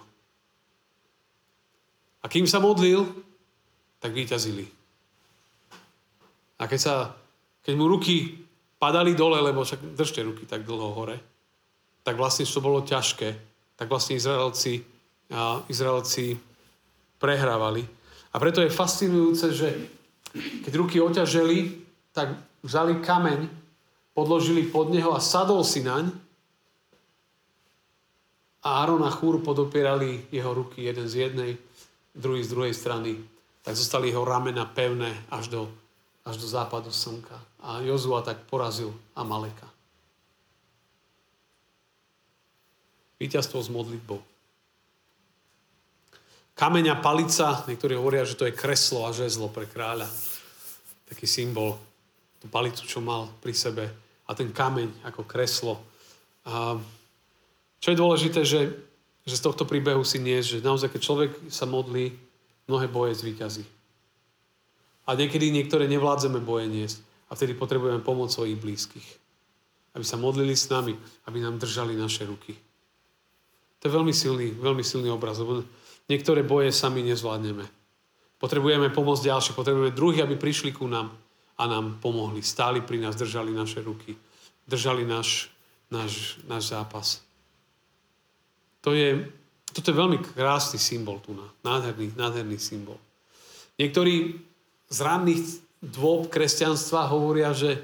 A 2.19 2.27
kým 2.27 2.43
sa 2.43 2.59
modlil, 2.59 3.07
tak 4.03 4.11
vyťazili. 4.11 4.67
A 6.59 6.67
keď, 6.67 6.79
sa, 6.79 6.95
keď 7.63 7.73
mu 7.79 7.87
ruky 7.87 8.43
padali 8.75 9.15
dole, 9.15 9.39
lebo 9.39 9.63
však 9.63 9.95
držte 9.95 10.19
ruky 10.27 10.43
tak 10.43 10.67
dlho 10.67 10.91
hore, 10.91 11.17
tak 12.03 12.19
vlastne 12.19 12.43
to 12.43 12.59
bolo 12.59 12.83
ťažké, 12.83 13.31
tak 13.79 13.87
vlastne 13.87 14.19
Izraelci, 14.19 14.83
a 15.31 15.63
Izraelci 15.71 16.35
prehrávali. 17.15 17.87
A 18.31 18.35
preto 18.43 18.59
je 18.59 18.67
fascinujúce, 18.67 19.55
že 19.55 19.71
keď 20.67 20.73
ruky 20.75 20.99
oťaželi, 20.99 21.79
tak 22.11 22.35
vzali 22.59 22.99
kameň, 22.99 23.62
podložili 24.13 24.69
pod 24.69 24.93
neho 24.93 25.11
a 25.13 25.19
sadol 25.19 25.65
si 25.65 25.81
naň. 25.81 26.13
A 28.63 28.79
Áron 28.85 29.03
a 29.03 29.11
Chúr 29.11 29.43
podopierali 29.43 30.31
jeho 30.31 30.53
ruky 30.55 30.87
jeden 30.87 31.09
z 31.09 31.27
jednej, 31.27 31.59
druhý 32.15 32.39
z 32.45 32.53
druhej 32.55 32.73
strany. 32.73 33.19
Tak 33.59 33.75
zostali 33.75 34.07
jeho 34.13 34.23
ramena 34.23 34.63
pevné 34.63 35.11
až 35.27 35.51
do, 35.51 35.61
až 36.23 36.39
do 36.39 36.47
západu 36.47 36.87
slnka. 36.87 37.35
A 37.59 37.83
Jozua 37.83 38.23
tak 38.23 38.47
porazil 38.47 38.95
Amaleka. 39.19 39.67
Výťazstvo 43.19 43.59
s 43.59 43.69
modlitbou. 43.71 44.19
Kameň 46.53 46.85
a 46.93 46.95
palica, 47.01 47.65
niektorí 47.65 47.97
hovoria, 47.97 48.27
že 48.27 48.37
to 48.37 48.45
je 48.45 48.53
kreslo 48.53 49.09
a 49.09 49.15
žezlo 49.15 49.49
pre 49.49 49.65
kráľa. 49.65 50.05
Taký 51.09 51.25
symbol, 51.25 51.75
tú 52.39 52.45
palicu, 52.47 52.85
čo 52.85 53.01
mal 53.01 53.27
pri 53.41 53.55
sebe 53.55 54.02
a 54.27 54.31
ten 54.35 54.51
kameň 54.51 55.07
ako 55.07 55.27
kreslo. 55.27 55.81
A 56.47 56.79
čo 57.83 57.91
je 57.91 57.99
dôležité, 57.99 58.47
že, 58.47 58.71
že 59.27 59.35
z 59.35 59.43
tohto 59.43 59.67
príbehu 59.67 60.01
si 60.07 60.19
nie, 60.19 60.39
že 60.39 60.63
naozaj, 60.63 60.95
keď 60.95 61.01
človek 61.03 61.31
sa 61.51 61.67
modlí, 61.67 62.15
mnohé 62.67 62.87
boje 62.87 63.19
zvýťazí. 63.19 63.63
A 65.03 65.19
niekedy 65.19 65.51
niektoré 65.51 65.91
nevládzeme 65.91 66.39
boje 66.39 66.71
niesť 66.71 67.03
a 67.27 67.35
vtedy 67.35 67.59
potrebujeme 67.59 67.99
pomoc 67.99 68.31
svojich 68.31 68.55
blízkych. 68.55 69.07
Aby 69.93 70.05
sa 70.07 70.15
modlili 70.15 70.55
s 70.55 70.71
nami, 70.71 70.95
aby 71.27 71.37
nám 71.43 71.59
držali 71.59 71.93
naše 71.99 72.23
ruky. 72.23 72.55
To 73.83 73.91
je 73.91 73.91
veľmi 73.91 74.15
silný, 74.15 74.55
veľmi 74.55 74.79
silný 74.79 75.11
obraz, 75.11 75.43
lebo 75.43 75.67
Niektoré 76.11 76.43
boje 76.43 76.75
sami 76.75 76.99
nezvládneme. 77.07 77.63
Potrebujeme 78.39 78.91
pomôcť 78.91 79.23
ďalšie, 79.23 79.55
potrebujeme 79.55 79.95
druhých, 79.95 80.27
aby 80.27 80.35
prišli 80.35 80.75
ku 80.75 80.83
nám 80.83 81.15
a 81.57 81.63
nám 81.67 81.99
pomohli. 82.01 82.41
Stáli 82.41 82.81
pri 82.81 82.99
nás, 82.99 83.15
držali 83.15 83.53
naše 83.53 83.81
ruky, 83.81 84.17
držali 84.67 85.05
náš, 85.05 85.49
náš, 85.91 86.41
náš 86.47 86.63
zápas. 86.73 87.07
To 88.83 88.91
je, 88.91 89.29
toto 89.71 89.91
je 89.91 89.95
veľmi 89.95 90.17
krásny 90.35 90.79
symbol 90.81 91.23
tu 91.23 91.31
na. 91.31 91.47
Nádherný, 91.63 92.13
nádherný 92.17 92.59
symbol. 92.59 92.99
Niektorí 93.79 94.37
z 94.91 94.97
ranných 94.99 95.63
dôb 95.79 96.27
kresťanstva 96.27 97.07
hovoria, 97.09 97.55
že, 97.55 97.79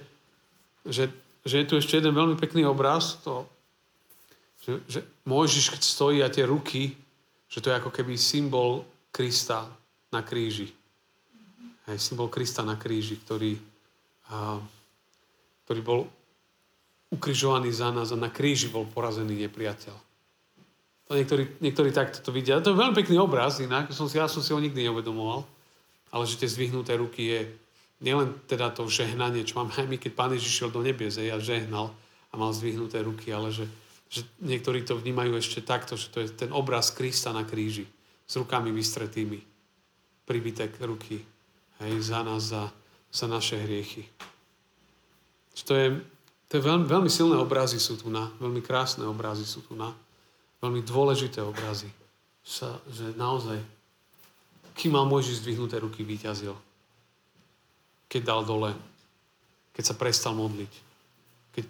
že, 0.85 1.09
že 1.43 1.55
je 1.63 1.65
tu 1.65 1.73
ešte 1.79 1.97
jeden 1.97 2.11
veľmi 2.11 2.35
pekný 2.35 2.67
obraz, 2.67 3.19
to, 3.23 3.47
že, 4.63 4.73
že 4.87 4.99
Mojžiš, 5.23 5.71
keď 5.71 5.81
stojí 5.81 6.17
a 6.19 6.29
tie 6.29 6.43
ruky 6.43 6.95
že 7.49 7.59
to 7.65 7.73
je 7.73 7.79
ako 7.81 7.89
keby 7.89 8.13
symbol 8.13 8.85
Krista 9.09 9.65
na 10.13 10.21
kríži. 10.21 10.69
Hej, 11.89 11.97
symbol 11.99 12.29
Krista 12.29 12.61
na 12.61 12.77
kríži, 12.77 13.17
ktorý, 13.17 13.57
a, 14.29 14.61
ktorý 15.65 15.81
bol 15.81 15.99
ukrižovaný 17.09 17.73
za 17.73 17.89
nás 17.89 18.13
a 18.13 18.17
na 18.17 18.29
kríži 18.29 18.69
bol 18.69 18.85
porazený 18.85 19.49
nepriateľ. 19.49 19.97
To 21.09 21.17
niektorí, 21.17 21.57
niektorí 21.57 21.89
takto 21.89 22.21
to 22.21 22.29
vidia. 22.29 22.61
To 22.61 22.69
je 22.69 22.77
veľmi 22.77 22.93
pekný 22.93 23.17
obraz, 23.17 23.57
inak 23.57 23.89
som 23.89 24.05
si, 24.05 24.21
ja 24.21 24.29
som 24.29 24.45
si 24.45 24.53
ho 24.53 24.61
nikdy 24.61 24.85
neuvedomoval, 24.85 25.41
ale 26.13 26.23
že 26.29 26.37
tie 26.37 26.49
zvihnuté 26.49 26.93
ruky 26.93 27.33
je 27.33 27.41
nielen 28.05 28.37
teda 28.45 28.69
to 28.69 28.85
žehnanie, 28.85 29.41
čo 29.41 29.57
máme 29.57 29.73
aj 29.73 29.89
my, 29.89 29.97
keď 29.97 30.11
Pán 30.13 30.31
Ježiš 30.37 30.53
šiel 30.61 30.69
do 30.69 30.85
nebieze 30.85 31.25
a 31.25 31.41
žehnal 31.41 31.89
a 32.29 32.33
mal 32.37 32.53
zdvihnuté 32.53 33.01
ruky, 33.01 33.33
ale 33.33 33.49
že 33.49 33.65
že 34.09 34.25
niektorí 34.41 34.81
to 34.81 34.97
vnímajú 34.97 35.37
ešte 35.37 35.61
takto, 35.61 35.93
že 35.93 36.09
to 36.09 36.25
je 36.25 36.33
ten 36.33 36.49
obraz 36.49 36.89
Krista 36.89 37.29
na 37.29 37.45
kríži 37.45 37.85
s 38.25 38.33
rukami 38.41 38.73
vystretými. 38.73 39.37
Pribytek 40.25 40.81
ruky 40.81 41.21
hej, 41.83 41.93
za 41.99 42.23
nás, 42.23 42.51
za, 42.51 42.71
za 43.11 43.25
naše 43.27 43.59
hriechy. 43.59 44.07
To 45.67 45.75
je, 45.75 45.99
to 46.47 46.57
je 46.57 46.63
veľmi, 46.63 46.87
veľmi 46.87 47.11
silné 47.11 47.35
obrazy 47.35 47.77
sú 47.83 47.99
tu 47.99 48.07
na, 48.07 48.31
veľmi 48.39 48.63
krásne 48.63 49.03
obrazy 49.03 49.43
sú 49.43 49.59
tu 49.67 49.75
na, 49.75 49.91
veľmi 50.63 50.81
dôležité 50.87 51.43
obrazy. 51.43 51.91
Sa, 52.41 52.79
že 52.89 53.11
naozaj, 53.19 53.59
kým 54.73 54.95
mal 54.95 55.05
Mojžiš 55.05 55.43
zdvihnuté 55.43 55.77
ruky, 55.83 56.01
vyťazil. 56.07 56.55
Keď 58.07 58.21
dal 58.23 58.41
dole, 58.47 58.71
keď 59.75 59.83
sa 59.83 59.95
prestal 59.99 60.33
modliť. 60.33 60.73
Keď 61.53 61.65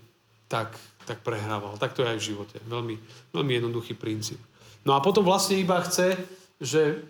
tak 0.47 0.77
tak 1.09 1.25
prehrával. 1.25 1.81
Tak 1.81 1.97
to 1.97 2.05
je 2.05 2.11
aj 2.13 2.19
v 2.21 2.27
živote. 2.29 2.57
Veľmi, 2.69 3.01
veľmi 3.33 3.53
jednoduchý 3.57 3.97
princíp. 3.97 4.37
No 4.85 4.93
a 4.93 5.01
potom 5.01 5.25
vlastne 5.25 5.57
iba 5.57 5.81
chce, 5.81 6.13
že 6.61 7.01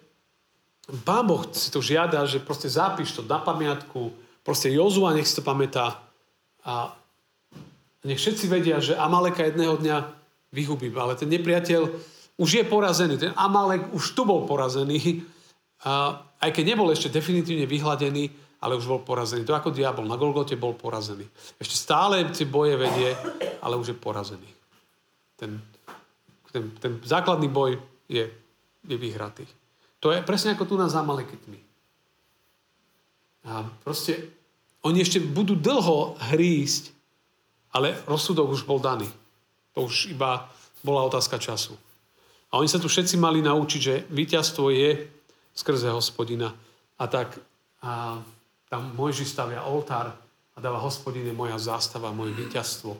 Pán 1.05 1.25
Boh 1.29 1.45
si 1.53 1.69
to 1.69 1.81
žiada, 1.83 2.25
že 2.25 2.41
proste 2.41 2.65
zapíš 2.65 3.13
to 3.13 3.21
na 3.25 3.37
pamiatku, 3.37 4.09
proste 4.41 4.73
Jozua 4.73 5.13
nech 5.13 5.29
si 5.29 5.37
to 5.37 5.43
pamätá 5.45 6.01
a 6.65 6.93
nech 8.03 8.19
všetci 8.19 8.45
vedia, 8.47 8.79
že 8.79 8.95
Amaleka 8.95 9.43
jedného 9.43 9.75
dňa 9.75 9.97
vyhubí. 10.55 10.89
Ale 10.95 11.19
ten 11.19 11.29
nepriateľ 11.29 11.81
už 12.39 12.49
je 12.49 12.63
porazený. 12.63 13.19
Ten 13.19 13.33
Amalek 13.35 13.91
už 13.91 14.15
tu 14.15 14.23
bol 14.23 14.47
porazený. 14.47 15.27
A 15.83 16.23
aj 16.39 16.51
keď 16.55 16.75
nebol 16.75 16.87
ešte 16.91 17.11
definitívne 17.11 17.67
vyhladený, 17.67 18.31
ale 18.63 18.75
už 18.79 18.87
bol 18.87 19.01
porazený. 19.03 19.43
To 19.43 19.55
ako 19.55 19.75
diabol. 19.75 20.07
Na 20.07 20.15
Golgote 20.15 20.55
bol 20.55 20.75
porazený. 20.75 21.27
Ešte 21.59 21.75
stále 21.75 22.23
tie 22.31 22.47
boje 22.47 22.79
vedie, 22.79 23.11
ale 23.59 23.75
už 23.75 23.95
je 23.95 23.97
porazený. 23.99 24.49
Ten, 25.35 25.59
ten, 26.51 26.71
ten 26.79 26.91
základný 27.03 27.47
boj 27.51 27.79
je, 28.07 28.27
je 28.87 28.95
vyhratý. 28.95 29.43
To 29.99 30.15
je 30.15 30.23
presne 30.23 30.55
ako 30.55 30.65
tu 30.65 30.75
na 30.79 30.87
Zamalekitmi. 30.87 31.59
A 33.47 33.67
proste 33.83 34.31
oni 34.83 35.03
ešte 35.03 35.19
budú 35.19 35.59
dlho 35.59 36.15
hrísť, 36.31 36.95
ale 37.75 37.99
rozsudok 38.07 38.55
už 38.55 38.63
bol 38.63 38.79
daný. 38.79 39.07
To 39.75 39.87
už 39.87 40.15
iba 40.15 40.47
bola 40.83 41.03
otázka 41.03 41.35
času. 41.35 41.75
A 42.49 42.57
oni 42.57 42.71
sa 42.71 42.81
tu 42.81 42.87
všetci 42.87 43.19
mali 43.19 43.43
naučiť, 43.43 43.81
že 43.81 43.95
víťazstvo 44.09 44.71
je 44.73 45.05
skrze 45.53 45.91
hospodina. 45.91 46.55
A 46.99 47.03
tak 47.05 47.37
a 47.79 48.19
tam 48.67 48.91
Mojži 48.95 49.23
stavia 49.23 49.63
oltár 49.63 50.11
a 50.55 50.57
dáva 50.59 50.83
hospodine 50.83 51.31
moja 51.31 51.55
zástava, 51.55 52.11
moje 52.11 52.35
víťazstvo. 52.35 52.91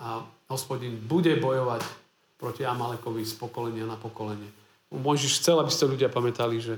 A 0.00 0.24
hospodin 0.48 0.96
bude 0.96 1.36
bojovať 1.36 1.84
proti 2.40 2.64
Amalekovi 2.64 3.22
z 3.22 3.36
pokolenia 3.36 3.84
na 3.84 4.00
pokolenie. 4.00 4.61
Mojžiš 4.92 5.40
chcel, 5.40 5.56
aby 5.56 5.72
ste 5.72 5.88
ľudia 5.88 6.12
pamätali, 6.12 6.60
že, 6.60 6.76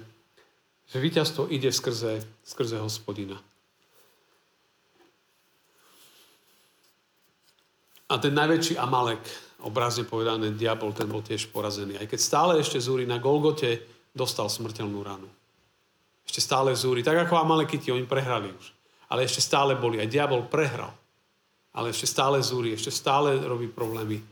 že 0.86 0.96
víťazstvo 1.02 1.50
ide 1.50 1.74
skrze, 1.74 2.22
skrze 2.46 2.78
hospodina. 2.78 3.34
A 8.06 8.20
ten 8.22 8.30
najväčší 8.30 8.78
Amalek, 8.78 9.18
obrazne 9.66 10.06
povedané, 10.06 10.54
diabol, 10.54 10.94
ten 10.94 11.10
bol 11.10 11.26
tiež 11.26 11.50
porazený. 11.50 11.98
Aj 11.98 12.06
keď 12.06 12.20
stále 12.20 12.52
ešte 12.62 12.78
zúri 12.78 13.02
na 13.08 13.18
Golgote, 13.18 13.82
dostal 14.14 14.46
smrteľnú 14.46 15.00
ranu. 15.02 15.26
Ešte 16.22 16.38
stále 16.38 16.70
zúri. 16.78 17.02
Tak 17.02 17.26
ako 17.26 17.42
Amalekiti, 17.42 17.90
oni 17.90 18.06
prehrali 18.06 18.54
už. 18.54 18.70
Ale 19.10 19.26
ešte 19.26 19.42
stále 19.42 19.74
boli. 19.74 19.98
Aj 19.98 20.06
diabol 20.06 20.46
prehral. 20.46 20.94
ale 21.74 21.90
ešte 21.90 22.06
stále 22.06 22.38
zúri, 22.38 22.70
ešte 22.70 22.94
stále 22.94 23.34
robí 23.42 23.66
problémy. 23.66 24.22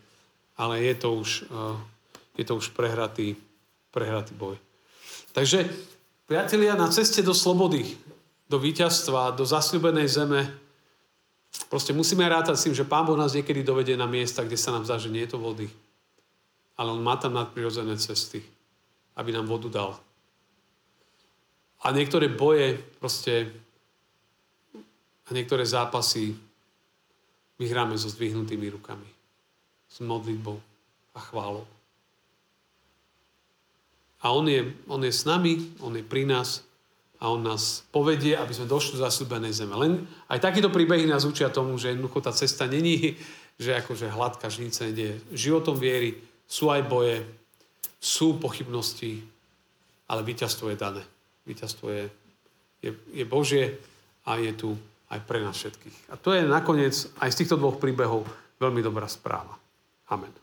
Ale 0.63 0.79
je 0.87 0.95
to 0.95 1.09
už, 1.19 1.51
uh, 1.51 1.75
je 2.39 2.45
to 2.47 2.55
už 2.55 2.71
prehratý, 2.71 3.35
prehratý 3.93 4.33
boj. 4.35 4.57
Takže, 5.37 5.69
priatelia, 6.27 6.75
na 6.75 6.89
ceste 6.89 7.21
do 7.21 7.37
slobody, 7.37 7.85
do 8.49 8.57
víťazstva, 8.59 9.37
do 9.37 9.45
zasľubenej 9.45 10.09
zeme, 10.09 10.41
proste 11.69 11.93
musíme 11.93 12.25
rátať 12.25 12.57
s 12.57 12.65
tým, 12.69 12.77
že 12.77 12.89
Pán 12.89 13.05
Boh 13.05 13.17
nás 13.17 13.37
niekedy 13.37 13.61
dovedie 13.63 13.97
na 13.97 14.09
miesta, 14.09 14.45
kde 14.45 14.57
sa 14.57 14.73
nám 14.73 14.89
zdá, 14.89 14.97
že 14.97 15.13
nie 15.13 15.25
je 15.25 15.33
to 15.37 15.41
vody. 15.41 15.69
Ale 16.77 16.93
On 16.93 17.01
má 17.05 17.21
tam 17.21 17.37
nadprirodzené 17.37 17.97
cesty, 18.01 18.41
aby 19.17 19.31
nám 19.33 19.47
vodu 19.47 19.69
dal. 19.69 19.93
A 21.85 21.93
niektoré 21.93 22.33
boje 22.33 22.81
proste 22.97 23.53
a 25.23 25.31
niektoré 25.31 25.65
zápasy 25.65 26.35
vyhráme 27.57 27.97
so 27.97 28.11
zdvihnutými 28.11 28.69
rukami. 28.75 29.07
S 29.89 30.05
modlitbou 30.05 30.61
a 31.15 31.21
chválou. 31.21 31.65
A 34.23 34.31
on 34.31 34.47
je, 34.47 34.71
on 34.87 35.03
je 35.03 35.11
s 35.11 35.27
nami, 35.27 35.75
on 35.83 35.99
je 35.99 36.07
pri 36.07 36.23
nás 36.23 36.63
a 37.23 37.31
on 37.31 37.43
nás 37.43 37.87
povedie, 37.95 38.35
aby 38.35 38.51
sme 38.51 38.71
došli 38.71 38.99
do 38.99 39.07
zasľúbenej 39.07 39.55
zeme. 39.55 39.75
Len 39.79 39.93
aj 40.27 40.43
takýto 40.43 40.71
príbehy 40.71 41.07
nás 41.07 41.23
učia 41.23 41.55
tomu, 41.55 41.79
že 41.79 41.95
jednoducho 41.95 42.19
tá 42.23 42.35
cesta 42.35 42.67
není, 42.67 43.19
že 43.59 43.79
akože 43.79 44.11
hladká 44.11 44.51
žnica 44.51 44.91
ide 44.91 45.23
životom 45.31 45.79
viery, 45.79 46.19
sú 46.51 46.71
aj 46.75 46.83
boje, 46.87 47.23
sú 48.03 48.43
pochybnosti, 48.43 49.23
ale 50.11 50.27
víťazstvo 50.27 50.75
je 50.75 50.77
dané. 50.77 51.03
Víťazstvo 51.47 51.87
je, 51.91 52.05
je, 52.83 52.91
je 53.15 53.25
Božie 53.27 53.79
a 54.27 54.39
je 54.39 54.51
tu 54.55 54.75
aj 55.07 55.23
pre 55.23 55.39
nás 55.39 55.55
všetkých. 55.55 56.11
A 56.11 56.19
to 56.19 56.35
je 56.35 56.43
nakoniec 56.43 56.95
aj 57.23 57.31
z 57.31 57.39
týchto 57.45 57.55
dvoch 57.55 57.79
príbehov 57.79 58.27
veľmi 58.59 58.83
dobrá 58.83 59.07
správa. 59.07 59.55
Amen. 60.11 60.42